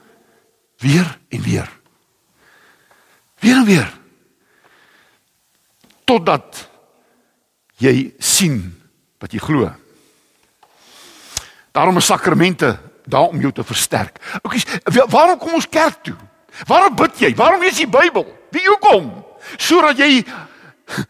Weer 0.77 1.19
en 1.29 1.41
weer. 1.41 1.69
Weer 3.39 3.55
en 3.55 3.65
weer. 3.65 3.91
Totdat 6.03 6.67
jy 7.79 8.13
sien 8.19 8.59
wat 9.19 9.31
jy 9.31 9.39
glo. 9.39 9.69
Daarom 11.73 11.97
is 11.97 12.05
sakramente 12.05 12.75
daar 13.05 13.27
om 13.31 13.39
jou 13.39 13.51
te 13.51 13.63
versterk. 13.63 14.19
Okay, 14.41 14.61
waarom 15.09 15.37
kom 15.39 15.53
ons 15.53 15.69
kerk 15.69 16.03
toe? 16.03 16.15
Waarom 16.69 16.95
bid 16.95 17.19
jy? 17.19 17.31
Waarom 17.35 17.63
lees 17.63 17.79
jy 17.79 17.87
Bybel? 17.89 18.27
Wie 18.53 18.65
hoekom? 18.67 19.09
Sodat 19.57 19.97
jy 19.97 20.21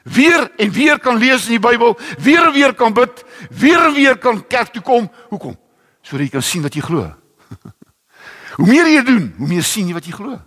weer 0.04 0.52
en 0.58 0.72
weer 0.72 1.00
kan 1.00 1.18
lees 1.18 1.48
in 1.48 1.58
die 1.58 1.64
Bybel, 1.64 1.98
weer 2.20 2.48
en 2.48 2.54
weer 2.54 2.74
kan 2.74 2.94
bid, 2.94 3.24
weer 3.50 3.86
en 3.88 3.94
weer 3.94 4.18
kan 4.18 4.42
kerk 4.48 4.74
toe 4.74 4.82
kom. 4.82 5.10
Hoekom? 5.30 5.58
Sodat 6.02 6.28
jy 6.28 6.32
kan 6.36 6.46
sien 6.46 6.62
wat 6.62 6.76
jy 6.76 6.82
glo. 6.82 7.08
hoe 8.60 8.68
meer 8.68 8.90
jy 8.92 9.04
doen, 9.08 9.30
hoe 9.38 9.48
meer 9.48 9.64
sien 9.64 9.88
jy 9.88 9.96
wat 9.98 10.08
jy 10.08 10.16
glo. 10.16 10.40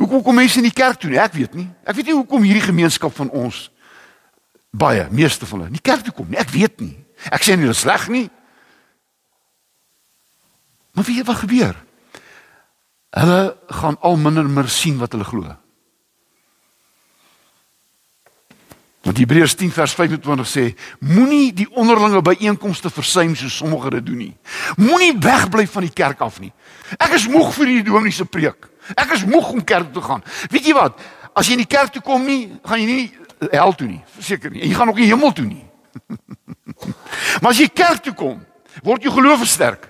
Hoekom 0.00 0.22
kom 0.22 0.34
mense 0.40 0.58
in 0.58 0.66
die 0.66 0.74
kerk 0.74 0.98
toe? 1.00 1.12
Ek 1.20 1.34
weet 1.36 1.54
nie. 1.54 1.68
Ek 1.84 1.96
weet 1.96 2.10
nie 2.10 2.16
hoekom 2.16 2.44
hierdie 2.46 2.64
gemeenskap 2.64 3.14
van 3.14 3.30
ons 3.30 3.68
baie 4.72 5.04
meeste 5.12 5.46
van 5.46 5.60
hulle 5.60 5.74
nie 5.74 5.84
kerk 5.84 6.04
toe 6.06 6.14
kom 6.16 6.30
nie. 6.32 6.40
Ek 6.40 6.50
weet 6.50 6.80
nie. 6.80 6.96
Ek 7.30 7.44
sê 7.44 7.56
nie 7.56 7.68
dit 7.68 7.76
is 7.76 7.82
sleg 7.84 8.08
nie. 8.10 8.26
Maar 10.96 11.06
wie 11.08 11.22
wat 11.24 11.42
gebeur? 11.44 11.76
Hulle 13.12 13.40
gaan 13.80 13.98
al 14.00 14.16
minder 14.16 14.48
meer 14.48 14.68
sien 14.72 14.98
wat 15.00 15.12
hulle 15.12 15.28
glo. 15.28 15.52
Want 19.02 19.18
Hebreërs 19.18 19.54
10 19.58 19.72
vers 19.74 19.94
25 19.98 20.46
sê: 20.46 20.64
Moenie 20.98 21.50
die 21.52 21.66
onderlinge 21.74 22.22
byeenkomste 22.22 22.90
versuim 22.90 23.34
soos 23.36 23.56
sommige 23.56 23.90
dit 23.96 24.06
doen 24.06 24.20
nie. 24.26 24.36
Moenie 24.78 25.16
wegbly 25.18 25.66
van 25.66 25.82
die 25.82 25.92
kerk 25.92 26.20
af 26.22 26.38
nie. 26.40 26.52
Ek 26.98 27.16
is 27.18 27.26
moeg 27.30 27.50
vir 27.56 27.72
die 27.72 27.82
dominee 27.88 28.14
se 28.14 28.24
preek. 28.24 28.68
Ek 28.94 29.16
is 29.16 29.24
moeg 29.26 29.50
om 29.50 29.64
kerk 29.64 29.90
toe 29.90 29.98
te 30.00 30.06
gaan. 30.06 30.22
Weet 30.54 30.70
jy 30.70 30.76
wat? 30.78 31.02
As 31.34 31.48
jy 31.48 31.58
in 31.58 31.64
die 31.64 31.70
kerk 31.70 31.90
toe 31.94 32.02
kom 32.04 32.22
nie, 32.28 32.52
gaan 32.62 32.78
jy 32.78 32.86
nie 32.86 33.50
hel 33.50 33.74
toe 33.74 33.88
nie, 33.88 34.00
verseker 34.14 34.54
nie. 34.54 34.62
En 34.62 34.70
jy 34.70 34.78
gaan 34.78 34.94
ook 34.94 35.02
nie 35.02 35.10
hemel 35.10 35.34
toe 35.34 35.48
nie. 35.48 35.64
maar 37.42 37.50
as 37.50 37.58
jy 37.58 37.68
kerk 37.74 38.06
toe 38.06 38.14
kom, 38.14 38.38
word 38.86 39.02
jou 39.02 39.14
geloof 39.18 39.42
versterk. 39.42 39.88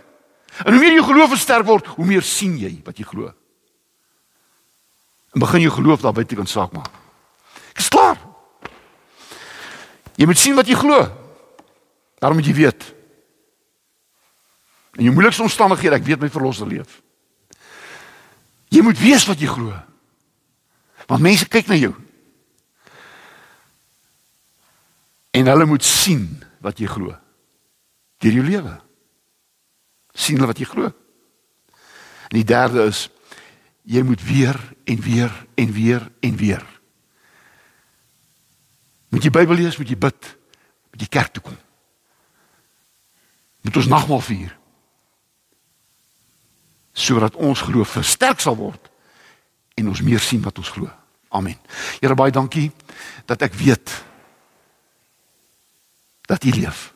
En 0.64 0.72
hoe 0.72 0.80
meer 0.80 0.96
jou 0.96 1.06
geloof 1.10 1.34
versterk 1.36 1.68
word, 1.68 1.94
hoe 1.98 2.08
meer 2.08 2.24
sien 2.24 2.56
jy 2.60 2.78
wat 2.86 2.96
jy 2.96 3.04
glo. 3.08 3.32
En 5.36 5.44
begin 5.44 5.68
jou 5.68 5.76
geloof 5.82 6.00
daar 6.00 6.16
buite 6.16 6.36
kan 6.38 6.48
saak 6.48 6.72
maak. 6.76 6.92
Ek 7.72 7.84
is 7.84 7.92
klaar. 7.92 8.31
Jy 10.22 10.28
moet 10.30 10.38
sien 10.38 10.54
wat 10.54 10.68
jy 10.70 10.76
glo. 10.78 11.02
Daarom 12.22 12.38
moet 12.38 12.46
jy 12.46 12.54
weet. 12.54 12.84
In 15.00 15.08
jou 15.08 15.14
moeilikste 15.16 15.42
omstandighede, 15.42 15.98
ek 15.98 16.06
weet 16.06 16.22
my 16.22 16.28
verlosser 16.30 16.68
leef. 16.70 17.00
Jy 18.70 18.84
moet 18.86 19.00
weet 19.02 19.26
wat 19.26 19.42
jy 19.42 19.48
glo. 19.50 19.74
Want 21.10 21.24
mense 21.26 21.48
kyk 21.50 21.66
na 21.66 21.80
jou. 21.80 21.90
En 25.34 25.50
hulle 25.50 25.66
moet 25.66 25.82
sien 25.82 26.28
wat 26.62 26.78
jy 26.78 26.86
glo. 26.86 27.16
Deur 28.22 28.38
jou 28.38 28.46
lewe. 28.46 28.78
sien 30.14 30.36
hulle 30.36 30.46
wat 30.46 30.58
jy 30.60 30.68
glo. 30.68 30.92
En 32.28 32.36
die 32.36 32.46
derde 32.46 32.84
is 32.84 33.08
jy 33.82 34.04
moet 34.06 34.22
weer 34.22 34.58
en 34.84 35.00
weer 35.00 35.32
en 35.56 35.72
weer 35.72 36.04
en 36.20 36.36
weer 36.36 36.71
Moet 39.12 39.26
jy 39.26 39.30
Bybel 39.30 39.60
lees, 39.60 39.76
moet 39.76 39.90
jy 39.92 39.98
bid, 40.00 40.28
moet 40.92 41.04
jy 41.04 41.08
kerk 41.12 41.34
toe 41.36 41.42
kom. 41.44 41.56
Moet 43.62 43.76
ons 43.76 43.88
nagmaal 43.92 44.22
vier. 44.24 44.54
Sodat 46.96 47.36
ons 47.36 47.60
geloof 47.60 47.92
versterk 47.98 48.40
sal 48.40 48.56
word 48.56 48.88
en 49.76 49.90
ons 49.92 50.00
meer 50.04 50.20
sien 50.20 50.40
wat 50.44 50.56
ons 50.60 50.72
glo. 50.72 50.88
Amen. 51.32 51.58
Here 52.00 52.16
baie 52.16 52.32
dankie 52.32 52.70
dat 53.28 53.44
ek 53.44 53.56
weet 53.56 53.92
dat 56.28 56.44
U 56.48 56.52
leef. 56.56 56.90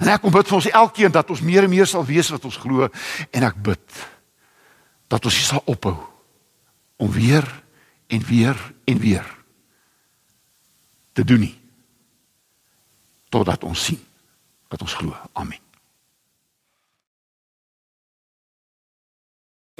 En 0.00 0.08
ek 0.08 0.22
kom 0.24 0.32
bid 0.32 0.48
vir 0.48 0.58
ons 0.58 0.70
elkeen 0.82 1.12
dat 1.12 1.28
ons 1.32 1.42
meer 1.44 1.66
en 1.66 1.72
meer 1.72 1.88
sal 1.88 2.06
weet 2.08 2.32
wat 2.32 2.46
ons 2.48 2.60
glo 2.60 2.88
en 2.88 3.46
ek 3.48 3.60
bid 3.60 4.00
dat 5.12 5.28
ons 5.28 5.42
sal 5.44 5.60
ophou 5.68 5.98
om 7.00 7.12
weer 7.12 7.44
en 8.08 8.24
weer 8.24 8.56
en 8.88 9.00
weer 9.00 9.28
te 11.12 11.24
doen 11.24 11.40
nie 11.46 11.56
totdat 13.30 13.64
ons 13.64 13.84
sien 13.84 13.98
wat 14.70 14.82
ons 14.82 14.94
glo. 14.94 15.14
Amen. 15.38 15.58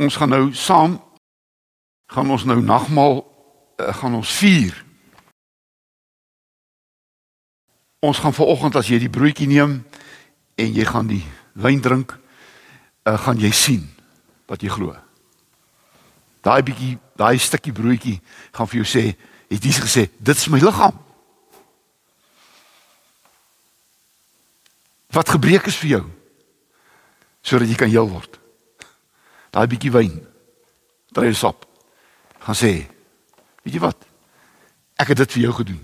Ons 0.01 0.16
gaan 0.16 0.31
nou 0.33 0.53
saam 0.57 0.99
gaan 2.11 2.31
ons 2.31 2.45
nou 2.45 2.59
nagmaal 2.62 3.21
uh, 3.23 3.90
gaan 3.95 4.14
ons 4.19 4.31
vier. 4.40 4.75
Ons 8.03 8.19
gaan 8.19 8.35
vanoggend 8.35 8.79
as 8.81 8.88
jy 8.90 8.99
die 9.03 9.12
broodjie 9.12 9.47
neem 9.51 9.81
en 10.59 10.73
jy 10.75 10.87
gaan 10.88 11.11
die 11.11 11.23
wyn 11.61 11.83
drink, 11.85 12.16
uh, 13.07 13.14
gaan 13.21 13.38
jy 13.38 13.53
sien 13.55 13.85
wat 14.51 14.64
jy 14.64 14.73
glo. 14.73 14.97
Daai 16.43 16.62
bietjie, 16.66 16.97
daai 17.21 17.38
stukkie 17.38 17.75
broodjie 17.77 18.16
gaan 18.57 18.71
vir 18.71 18.81
jou 18.81 18.88
sê, 18.88 19.05
het 19.51 19.62
Jesus 19.62 19.85
gesê, 19.85 20.09
dit 20.19 20.37
is 20.37 20.51
my 20.51 20.59
liggaam. 20.62 20.97
Wat 25.11 25.29
gebreek 25.29 25.66
is 25.66 25.79
vir 25.81 25.90
jou 25.96 26.05
sodat 27.42 27.70
jy 27.70 27.77
kan 27.81 27.88
heel 27.88 28.09
word. 28.09 28.37
Daai 29.51 29.66
bietjie 29.66 29.90
wyn. 29.90 30.12
Drie 31.16 31.33
sop. 31.35 31.64
Gaan 32.44 32.57
sê, 32.57 32.73
weet 33.64 33.75
jy 33.75 33.81
wat? 33.81 34.05
Ek 35.01 35.12
het 35.12 35.23
dit 35.23 35.38
vir 35.38 35.46
jou 35.49 35.55
gedoen 35.62 35.81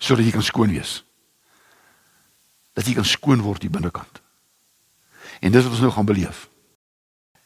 sodat 0.00 0.24
jy 0.24 0.32
kan 0.32 0.44
skoon 0.44 0.70
wees. 0.72 1.02
Dat 2.76 2.86
jy 2.88 2.94
kan 2.96 3.04
skoon 3.08 3.42
word 3.44 3.60
die 3.60 3.72
binnekant. 3.72 4.20
En 5.40 5.52
dis 5.52 5.64
wat 5.64 5.74
ons 5.74 5.82
nou 5.84 5.90
gaan 5.92 6.08
beleef. 6.08 6.46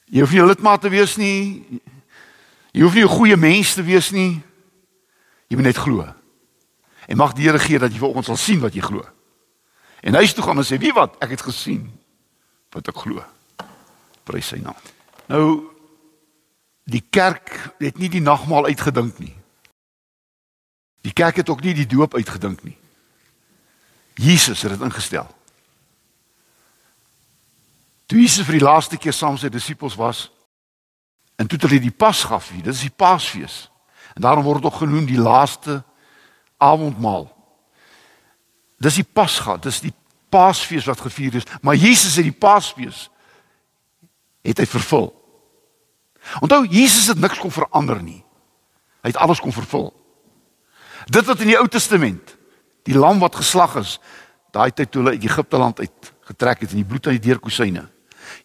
Jy 0.06 0.20
hoef 0.20 0.30
nie 0.30 0.42
'n 0.42 0.46
lidmaat 0.46 0.80
te 0.80 0.90
wees 0.90 1.16
nie. 1.16 1.64
Jy 2.72 2.82
hoef 2.82 2.94
nie 2.94 3.02
'n 3.02 3.16
goeie 3.16 3.36
mens 3.36 3.74
te 3.74 3.82
wees 3.82 4.10
nie. 4.10 4.42
Jy 5.48 5.56
moet 5.56 5.64
net 5.64 5.78
glo. 5.78 6.06
En 7.06 7.16
mag 7.16 7.32
die 7.32 7.44
Here 7.46 7.58
gee 7.58 7.78
dat 7.78 7.92
jy 7.92 7.98
vanoggend 7.98 8.24
sal 8.24 8.36
sien 8.36 8.60
wat 8.60 8.74
jy 8.74 8.80
glo. 8.80 9.02
En 10.04 10.14
hy 10.18 10.26
toe 10.28 10.44
gaan 10.44 10.60
en 10.60 10.66
sê, 10.66 10.78
"Wie 10.78 10.92
wat? 10.92 11.16
Ek 11.18 11.30
het 11.30 11.42
gesien 11.42 11.88
wat 12.70 12.88
ek 12.88 12.96
glo." 12.96 13.24
Prys 14.24 14.46
sy 14.46 14.58
naam. 14.58 14.76
Nou 15.26 15.70
die 16.84 17.04
kerk 17.10 17.74
het 17.78 17.98
nie 17.98 18.08
die 18.08 18.20
nagmaal 18.20 18.66
uitgedink 18.66 19.18
nie. 19.18 19.36
Die 21.00 21.12
kerk 21.12 21.36
het 21.36 21.48
ook 21.48 21.60
nie 21.60 21.74
die 21.74 21.86
doop 21.86 22.14
uitgedink 22.14 22.62
nie. 22.62 22.76
Jesus 24.14 24.62
het 24.62 24.70
dit 24.70 24.80
ingestel. 24.80 25.26
Toe 28.06 28.20
Jesus 28.20 28.44
vir 28.46 28.58
die 28.58 28.64
laaste 28.64 28.96
keer 28.96 29.12
saam 29.12 29.36
sy 29.36 29.48
disippels 29.48 29.96
was 29.96 30.30
en 31.36 31.46
toe 31.46 31.58
hulle 31.58 31.80
die 31.80 31.90
Pasga 31.90 32.38
vier, 32.38 32.62
dit 32.62 32.74
is 32.74 32.80
die 32.80 32.94
Paasfees. 32.96 33.70
En 34.14 34.22
daarom 34.22 34.44
word 34.44 34.62
dit 34.62 34.70
ook 34.70 34.78
genoem 34.78 35.06
die 35.06 35.18
laaste 35.18 35.82
avondmaal. 36.56 37.33
Dis 38.84 39.00
die 39.00 39.06
Pasga, 39.06 39.56
dis 39.56 39.80
die 39.84 39.94
Paasfees 40.34 40.86
wat 40.90 41.00
gevier 41.00 41.38
is, 41.38 41.46
maar 41.62 41.78
Jesus 41.78 42.16
het 42.18 42.26
die 42.26 42.36
Paasfees 42.36 43.08
het 44.44 44.60
hy 44.60 44.66
vervul. 44.68 45.08
Onthou 46.44 46.64
Jesus 46.68 47.08
het 47.12 47.20
niks 47.20 47.40
kon 47.40 47.52
verander 47.54 48.02
nie. 48.02 48.20
Hy 49.04 49.12
het 49.12 49.20
alles 49.20 49.40
kon 49.40 49.54
vervul. 49.54 49.88
Dit 51.12 51.24
wat 51.28 51.40
in 51.44 51.52
die 51.52 51.58
Ou 51.60 51.66
Testament, 51.68 52.34
die 52.84 52.96
lam 52.96 53.20
wat 53.22 53.36
geslag 53.40 53.76
is, 53.80 53.98
daai 54.52 54.70
tyd 54.72 54.92
toe 54.92 55.02
hulle 55.02 55.16
uit 55.16 55.24
Egipte 55.24 55.60
land 55.60 55.80
uit 55.80 56.12
getrek 56.28 56.64
het 56.64 56.72
en 56.72 56.80
die 56.80 56.88
bloed 56.88 57.08
aan 57.08 57.18
die 57.18 57.26
deurkusyne. 57.28 57.86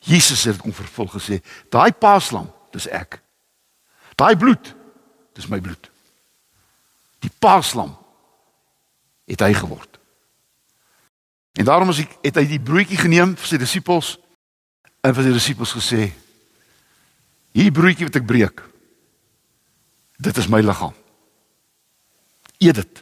Jesus 0.04 0.44
het 0.48 0.60
kon 0.60 0.76
vervul 0.76 1.08
gesê, 1.12 1.40
daai 1.72 1.92
Paaslam, 1.96 2.50
dis 2.76 2.88
ek. 2.92 3.22
Daai 4.20 4.36
bloed, 4.40 4.74
dis 5.36 5.48
my 5.52 5.62
bloed. 5.64 5.92
Die 7.24 7.32
Paaslam 7.40 7.96
het 9.30 9.44
hy 9.44 9.54
geword. 9.56 9.99
En 11.60 11.68
daarom 11.68 11.92
ek 11.92 12.14
het 12.24 12.38
hy 12.40 12.46
die 12.48 12.62
broodjie 12.64 12.98
geneem 12.98 13.34
vir 13.36 13.50
sy 13.50 13.58
disippels 13.60 14.14
en 15.04 15.16
vir 15.16 15.26
sy 15.28 15.34
disippels 15.36 15.76
gesê 15.76 16.08
Hierdie 17.50 17.74
broodjie 17.74 18.06
wat 18.06 18.20
ek 18.20 18.28
breek. 18.30 18.62
Dit 20.22 20.38
is 20.38 20.48
my 20.52 20.60
liggaam. 20.62 20.94
Eet 22.62 22.78
dit. 22.78 23.02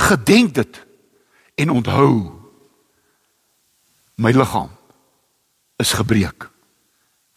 Gedenk 0.00 0.54
dit 0.54 0.78
en 1.60 1.72
onthou 1.74 2.12
my 4.20 4.30
liggaam 4.36 4.70
is 5.82 5.96
gebreek 5.96 6.46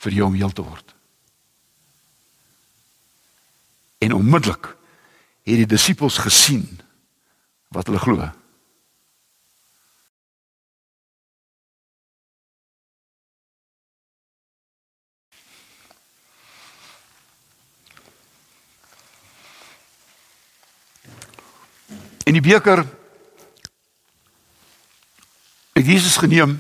vir 0.04 0.16
jou 0.20 0.30
om 0.30 0.38
heel 0.38 0.54
te 0.54 0.64
word. 0.64 0.96
En 4.04 4.16
onmiddellik 4.20 4.70
het 5.44 5.60
die 5.64 5.68
disippels 5.76 6.22
gesien 6.24 6.68
wat 7.74 7.90
hulle 7.90 8.04
glo. 8.04 8.30
En 22.24 22.36
die 22.36 22.44
beker 22.44 22.84
het 25.74 25.86
Jesus 25.86 26.18
geneem 26.22 26.56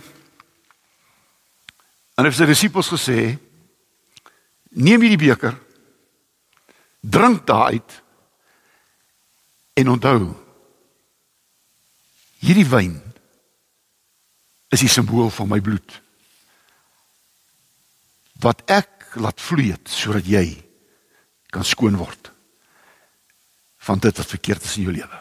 en 2.13 2.27
het 2.27 2.35
sy 2.35 2.47
disippels 2.49 2.91
gesê 2.93 3.17
neem 4.73 5.05
hierdie 5.05 5.21
beker 5.21 5.55
drink 7.03 7.45
daaruit 7.47 7.99
en 9.79 9.91
onthou 9.95 10.33
hierdie 12.43 12.67
wyn 12.69 12.97
is 14.73 14.83
die 14.83 14.91
simbool 14.91 15.29
van 15.33 15.51
my 15.51 15.61
bloed 15.63 15.99
wat 18.43 18.65
ek 18.71 19.13
laat 19.21 19.41
vloei 19.41 19.71
sodat 19.87 20.27
jy 20.27 20.47
kan 21.53 21.65
skoon 21.67 21.99
word 22.01 22.31
van 23.83 24.01
dit 24.01 24.17
wat 24.17 24.31
verkeerd 24.31 24.63
is 24.63 24.77
in 24.79 24.87
jou 24.87 24.93
lewe. 24.95 25.19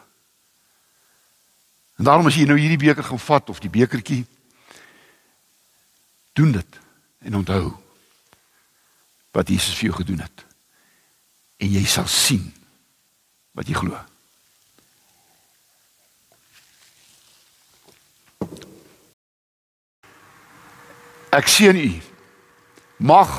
En 1.99 2.05
daarom 2.05 2.27
as 2.27 2.37
jy 2.39 2.47
nou 2.49 2.59
hierdie 2.59 2.81
beker 2.81 3.05
gaan 3.05 3.21
vat 3.21 3.51
of 3.51 3.61
die 3.61 3.73
bekertjie 3.73 4.25
doen 6.33 6.53
dit 6.53 6.81
en 7.23 7.37
onthou 7.43 7.73
wat 9.33 9.49
Jesus 9.49 9.77
vir 9.77 9.91
jou 9.91 9.99
gedoen 10.01 10.25
het. 10.25 10.45
En 11.63 11.71
jy 11.73 11.85
sal 11.89 12.09
sien 12.11 12.49
wat 13.57 13.69
jy 13.69 13.77
glo. 13.77 13.97
Ek 21.33 21.49
sien 21.49 21.79
u. 21.81 21.93
Mag 23.03 23.31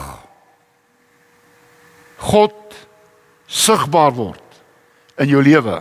God 2.17 2.55
sigbaar 3.45 4.15
word 4.17 4.61
in 5.21 5.29
jou 5.29 5.43
lewe. 5.45 5.77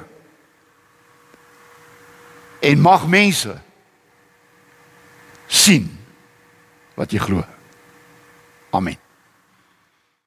En 2.63 2.79
mag 2.79 3.09
mense 3.11 3.57
sien 5.51 5.89
wat 6.95 7.11
jy 7.11 7.19
glo. 7.19 7.43
Amen. 8.71 8.99